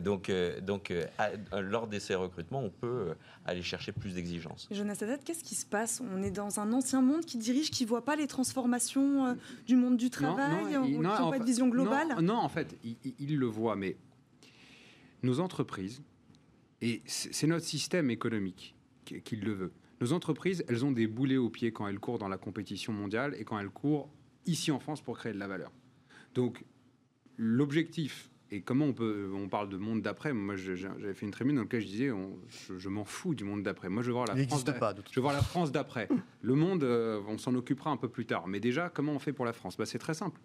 [0.00, 1.04] Donc, euh, donc euh,
[1.60, 3.14] lors de ces recrutements, on peut euh,
[3.44, 4.68] aller chercher plus d'exigences.
[4.70, 6.00] Jonas qu'est-ce qui se passe?
[6.00, 9.36] On est dans un ancien monde qui dirige, qui ne voit pas les transformations
[9.66, 12.16] du monde du travail, qui n'a pas de vision globale?
[12.22, 12.76] non, en fait,
[13.18, 13.96] il, le voit, mais
[15.22, 16.02] nos entreprises,
[16.80, 18.74] et c'est notre système économique
[19.04, 22.28] qui, le veut, nos entreprises, elles ont des boulets aux pieds quand elles courent dans
[22.28, 24.10] la compétition mondiale et quand elles courent
[24.46, 25.70] ici en France pour créer de la valeur.
[26.34, 26.64] Donc,
[27.36, 29.32] l'objectif et comment on peut.
[29.34, 30.34] On parle de monde d'après.
[30.34, 32.10] Moi, j'avais fait une tribune dans laquelle je disais
[32.76, 33.88] je, m'en fous du monde d'après.
[33.88, 34.64] Moi, je veux voir la France.
[35.10, 36.06] je veux voir la France d'après.
[36.42, 38.46] Le monde, euh, on s'en occupera un peu plus tard.
[38.46, 39.78] Mais déjà, comment on fait pour la France?
[39.78, 40.38] Bah, C'est très simple.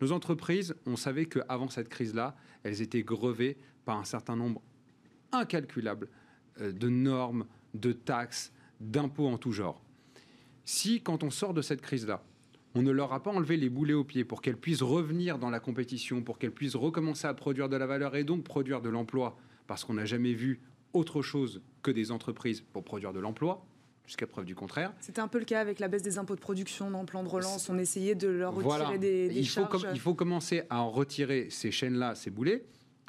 [0.00, 4.62] Nos entreprises, on savait qu'avant cette crise-là, elles étaient grevées par un certain nombre
[5.30, 6.08] incalculable
[6.62, 9.82] euh, de normes, de taxes, d'impôts en tout genre.
[10.64, 12.24] Si, quand on sort de cette crise-là,
[12.74, 15.50] on ne leur a pas enlevé les boulets aux pieds pour qu'elles puissent revenir dans
[15.50, 18.88] la compétition, pour qu'elles puissent recommencer à produire de la valeur et donc produire de
[18.88, 20.60] l'emploi, parce qu'on n'a jamais vu
[20.92, 23.64] autre chose que des entreprises pour produire de l'emploi.
[24.06, 24.92] jusqu'à preuve du contraire.
[25.00, 27.22] C'était un peu le cas avec la baisse des impôts de production dans le plan
[27.22, 27.70] de relance.
[27.70, 29.82] On essayait de leur retirer des, il charges.
[29.82, 32.66] Faut il faut commencer à en retirer ces chaînes-là, ces boulets,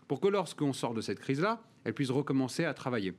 [0.08, 3.14] pour que lorsqu'on sort de cette crise-là, elles puissent recommencer à travailler.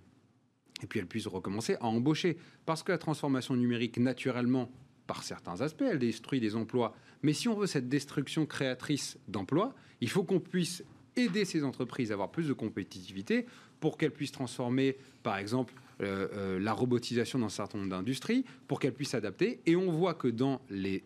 [0.82, 2.38] Et puis elles puissent recommencer à embaucher.
[2.64, 4.70] Parce que la transformation numérique, naturellement,
[5.06, 6.94] par certains aspects, elle détruit des emplois.
[7.22, 10.84] Mais si on veut cette destruction créatrice d'emplois, il faut qu'on puisse
[11.16, 13.46] aider ces entreprises à avoir plus de compétitivité
[13.80, 18.44] pour qu'elles puissent transformer, par exemple, euh, euh, la robotisation dans un certain nombre d'industries,
[18.68, 19.60] pour qu'elles puissent s'adapter.
[19.66, 21.04] Et on voit que dans les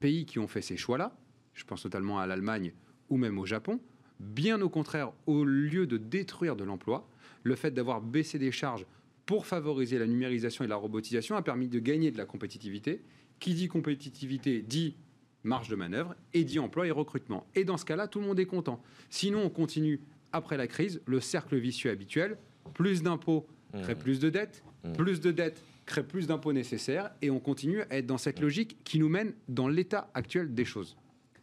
[0.00, 1.16] pays qui ont fait ces choix-là,
[1.54, 2.72] je pense notamment à l'Allemagne
[3.10, 3.80] ou même au Japon,
[4.20, 7.08] bien au contraire, au lieu de détruire de l'emploi,
[7.42, 8.86] le fait d'avoir baissé des charges
[9.26, 13.02] pour favoriser la numérisation et la robotisation a permis de gagner de la compétitivité.
[13.40, 14.96] Qui dit compétitivité dit
[15.42, 17.46] marge de manœuvre et dit emploi et recrutement.
[17.54, 18.82] Et dans ce cas-là, tout le monde est content.
[19.10, 20.00] Sinon, on continue
[20.32, 22.38] après la crise le cercle vicieux habituel.
[22.72, 23.46] Plus d'impôts
[23.82, 23.98] crée mmh.
[23.98, 24.92] plus de dettes, mmh.
[24.92, 28.78] plus de dettes crée plus d'impôts nécessaires et on continue à être dans cette logique
[28.84, 30.96] qui nous mène dans l'état actuel des choses.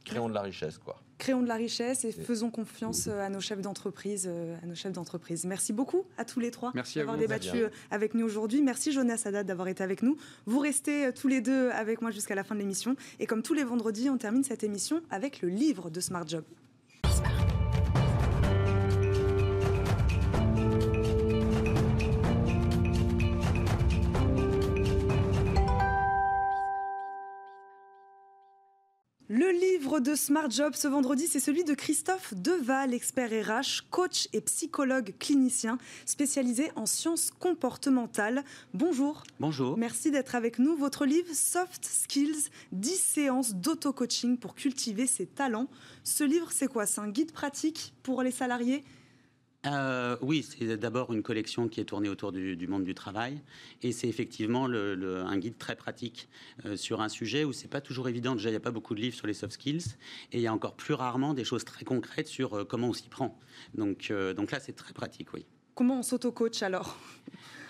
[0.04, 1.02] Créons de la richesse, quoi.
[1.22, 4.28] Créons de la richesse et faisons confiance euh, à nos chefs d'entreprise.
[4.28, 5.46] Euh, à nos chefs d'entreprise.
[5.46, 8.64] Merci beaucoup à tous les trois d'avoir débattu euh, avec nous aujourd'hui.
[8.64, 10.18] Merci Jonas Haddad d'avoir été avec nous.
[10.48, 12.96] Vous restez tous les deux avec moi jusqu'à la fin de l'émission.
[13.20, 16.44] Et comme tous les vendredis, on termine cette émission avec le livre de Smart Job.
[29.52, 34.30] Le livre de Smart Job ce vendredi, c'est celui de Christophe Deval, expert RH, coach
[34.32, 38.46] et psychologue clinicien spécialisé en sciences comportementales.
[38.74, 39.24] Bonjour.
[39.42, 39.78] Bonjour.
[39.78, 40.78] Merci d'être avec nous.
[40.78, 45.68] Votre livre Soft Skills, 10 séances d'auto-coaching pour cultiver ses talents.
[46.06, 46.86] Ce livre, c'est quoi?
[46.86, 48.86] C'est un guide pratique pour les salariés?
[49.68, 53.42] Euh, oui, c'est d'abord une collection qui est tournée autour du, monde du travail,
[53.84, 56.30] et c'est effectivement un guide très pratique
[56.66, 58.34] euh, sur un sujet où c'est pas toujours évident.
[58.34, 59.98] Déjà, il n'y a pas beaucoup de livres sur les soft skills,
[60.32, 62.94] et il y a encore plus rarement des choses très concrètes sur euh, comment on
[62.94, 63.38] s'y prend.
[63.76, 65.46] Donc, donc là, c'est très pratique, oui.
[65.76, 66.98] Comment on s'auto-coach alors?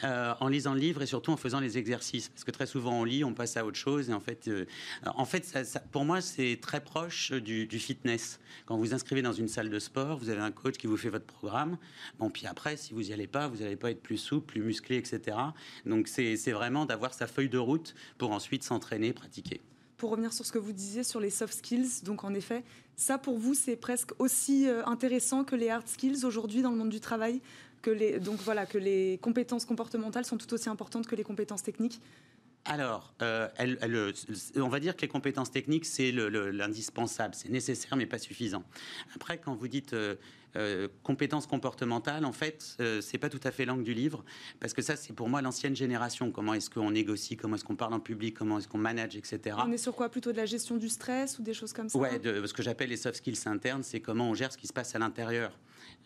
[0.03, 2.29] Euh, en lisant le livre et surtout en faisant les exercices.
[2.29, 4.09] Parce que très souvent on lit, on passe à autre chose.
[4.09, 4.65] Et en fait, euh,
[5.05, 8.39] en fait ça, pour moi, c'est très proche du, fitness.
[8.65, 11.09] Quand vous inscrivez dans une salle de sport, vous avez un coach qui vous fait
[11.09, 11.77] votre programme.
[12.19, 14.61] Bon, puis après, si vous n'y allez pas, vous n'allez pas être plus souple, plus
[14.61, 15.37] musclé, etc.
[15.85, 19.61] Donc c'est vraiment d'avoir sa feuille de route pour ensuite s'entraîner, pratiquer
[20.01, 22.63] pour revenir sur ce que vous disiez sur les soft skills, donc en effet,
[22.95, 26.77] ça pour vous, c'est presque aussi euh, intéressant que les hard skills aujourd'hui dans le
[26.77, 27.39] monde du travail
[27.81, 31.63] que les, donc voilà, que les compétences comportementales sont tout aussi importantes que les compétences
[31.63, 32.01] techniques
[32.65, 33.47] alors, euh,
[34.55, 38.63] on va dire que les compétences techniques, c'est l'indispensable, c'est nécessaire mais pas suffisant.
[39.15, 40.15] Après, quand vous dites euh,
[40.55, 44.23] euh, compétences comportementales, en fait, c'est pas tout à fait l'angle du livre,
[44.59, 46.31] parce que ça, c'est pour moi l'ancienne génération.
[46.31, 49.57] Comment est-ce qu'on négocie, comment est-ce qu'on parle en public, comment est-ce qu'on manage, etc.
[49.65, 50.09] On est sur quoi?
[50.09, 51.97] Plutôt de la gestion du stress ou des choses comme ça?
[51.97, 54.67] Ouais, de, ce que j'appelle les soft skills internes, c'est comment on gère ce qui
[54.67, 55.57] se passe à l'intérieur.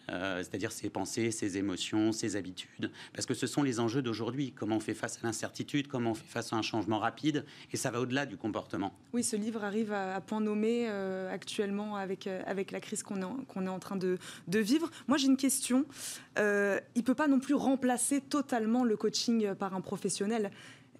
[0.09, 4.53] Euh, c'est-à-dire ses pensées, ses émotions, ses habitudes, parce que ce sont les enjeux d'aujourd'hui.
[4.55, 7.77] Comment on fait face à l'incertitude, comment on fait face à un changement rapide, et
[7.77, 8.93] ça va au-delà du comportement.
[9.13, 13.21] Oui, ce livre arrive à, point nommé euh, actuellement avec, euh, avec la crise qu'on
[13.21, 14.89] est, est en train de, de vivre.
[15.07, 15.85] Moi, j'ai une question.
[16.37, 20.51] il ne peut pas non plus remplacer totalement le coaching par un professionnel.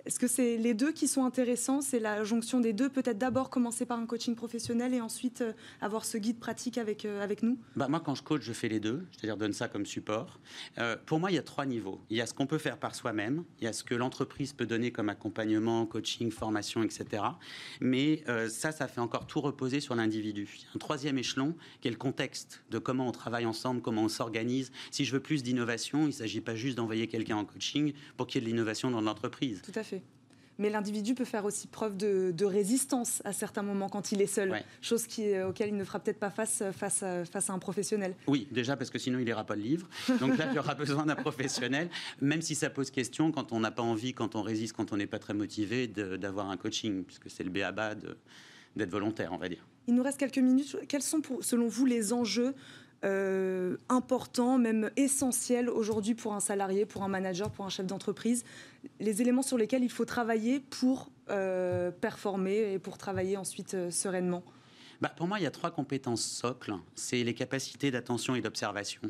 [0.05, 1.81] Est-ce que c'est les deux qui sont intéressants?
[1.81, 5.53] C'est la jonction des deux Peut-être d'abord commencer par un coaching professionnel et ensuite euh,
[5.81, 7.57] avoir ce guide pratique avec, euh, avec nous?
[7.75, 10.39] Bah Moi, quand je coach, je fais les deux, c'est-à-dire donne ça comme support.
[10.77, 11.99] Euh, pour moi, il y a trois niveaux.
[12.11, 14.53] Il y a ce qu'on peut faire par soi-même, il y a ce que l'entreprise
[14.53, 17.23] peut donner comme accompagnement, coaching, formation, etc.
[17.81, 20.47] Mais ça, ça fait encore tout reposer sur l'individu.
[20.55, 23.81] Il y a un troisième échelon qui est le contexte de comment on travaille ensemble,
[23.81, 24.71] comment on s'organise.
[24.91, 28.27] Si je veux plus d'innovation, il ne s'agit pas juste d'envoyer quelqu'un en coaching pour
[28.27, 29.61] qu'il y ait de l'innovation dans l'entreprise.
[29.63, 29.94] Tout à fait
[30.57, 34.61] mais l'individu peut faire aussi preuve de, résistance à certains moments quand il est seul,
[34.81, 37.59] chose qui, euh, auquel il ne fera peut-être pas face, face, à, face à un
[37.59, 38.15] professionnel.
[38.27, 39.89] Oui, déjà parce que sinon il n'ira pas le livre.
[40.19, 41.89] Donc là, il aura besoin d'un professionnel,
[42.21, 44.97] même si ça pose question quand on n'a pas envie, quand on résiste, quand on
[44.97, 49.49] n'est pas très motivé d'avoir un coaching, puisque c'est le béaba d'être volontaire, on va
[49.49, 49.65] dire.
[49.87, 50.77] Il nous reste quelques minutes.
[50.87, 52.53] Quels sont, selon vous, les enjeux
[53.03, 58.43] euh, important, même essentiel aujourd'hui pour un salarié, pour un manager, pour un chef d'entreprise,
[58.99, 63.91] les éléments sur lesquels il faut travailler pour euh, performer et pour travailler ensuite euh,
[63.91, 64.43] sereinement
[65.01, 66.75] bah, Pour moi, il y a trois compétences socles.
[66.95, 69.01] C'est les capacités d'attention et d'observation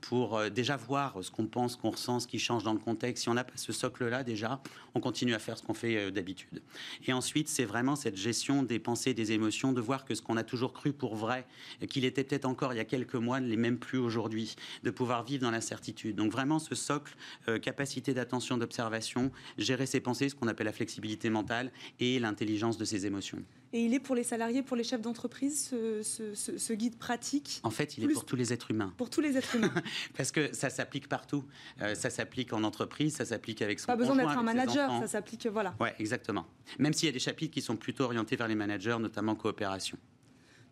[0.00, 3.24] pour euh, déjà voir ce qu'on pense, qu'on ressent, ce qui change dans le contexte.
[3.24, 4.60] Si on n'a pas ce socle-là, déjà,
[4.94, 6.62] on continue à faire ce qu'on fait euh, d'habitude.
[7.06, 10.36] Et ensuite, c'est vraiment cette gestion des pensées, des émotions, de voir que ce qu'on
[10.36, 11.46] a toujours cru pour vrai,
[11.88, 14.90] qu'il était peut-être encore il y a quelques mois, ne l'est même plus aujourd'hui, de
[14.90, 16.16] pouvoir vivre dans l'incertitude.
[16.16, 17.16] Donc vraiment, ce socle,
[17.48, 22.78] euh, capacité d'attention, d'observation, gérer ses pensées, ce qu'on appelle la flexibilité mentale, et l'intelligence
[22.78, 23.42] de ses émotions.
[23.72, 25.70] Et il est pour les salariés, pour les chefs d'entreprise,
[26.02, 28.92] ce, guide pratique En fait, il est pour tous les êtres humains.
[28.96, 29.72] Pour tous les êtres humains.
[30.16, 31.44] Parce que ça s'applique partout.
[31.80, 35.06] Euh, ça s'applique en entreprise, ça s'applique avec son Pas besoin d'être un manager, ça
[35.06, 35.74] s'applique, voilà.
[35.80, 36.46] Oui, exactement.
[36.78, 39.98] Même s'il y a des chapitres qui sont plutôt orientés vers les managers, notamment coopération.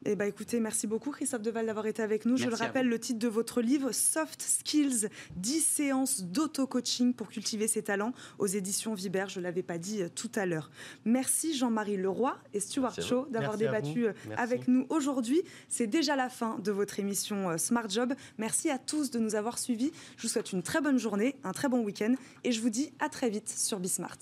[0.04, 2.36] Eh ben, écoutez, merci beaucoup Christophe Deval d'avoir été avec nous.
[2.36, 7.66] Je le rappelle, le titre de votre livre, Soft Skills, 10 séances d'auto-coaching pour cultiver
[7.66, 9.26] ses talents aux éditions Viber.
[9.28, 10.70] Je ne l'avais pas dit euh, tout à l'heure.
[11.04, 15.42] Merci Jean-Marie Leroy et Stuart Shaw d'avoir débattu euh, avec nous aujourd'hui.
[15.68, 18.14] C'est déjà la fin de votre émission euh, Smart Job.
[18.38, 19.90] Merci à tous de nous avoir suivis.
[20.16, 22.92] Je vous souhaite une très bonne journée, un très bon week-end et je vous dis
[23.00, 24.18] à très vite sur Bismart.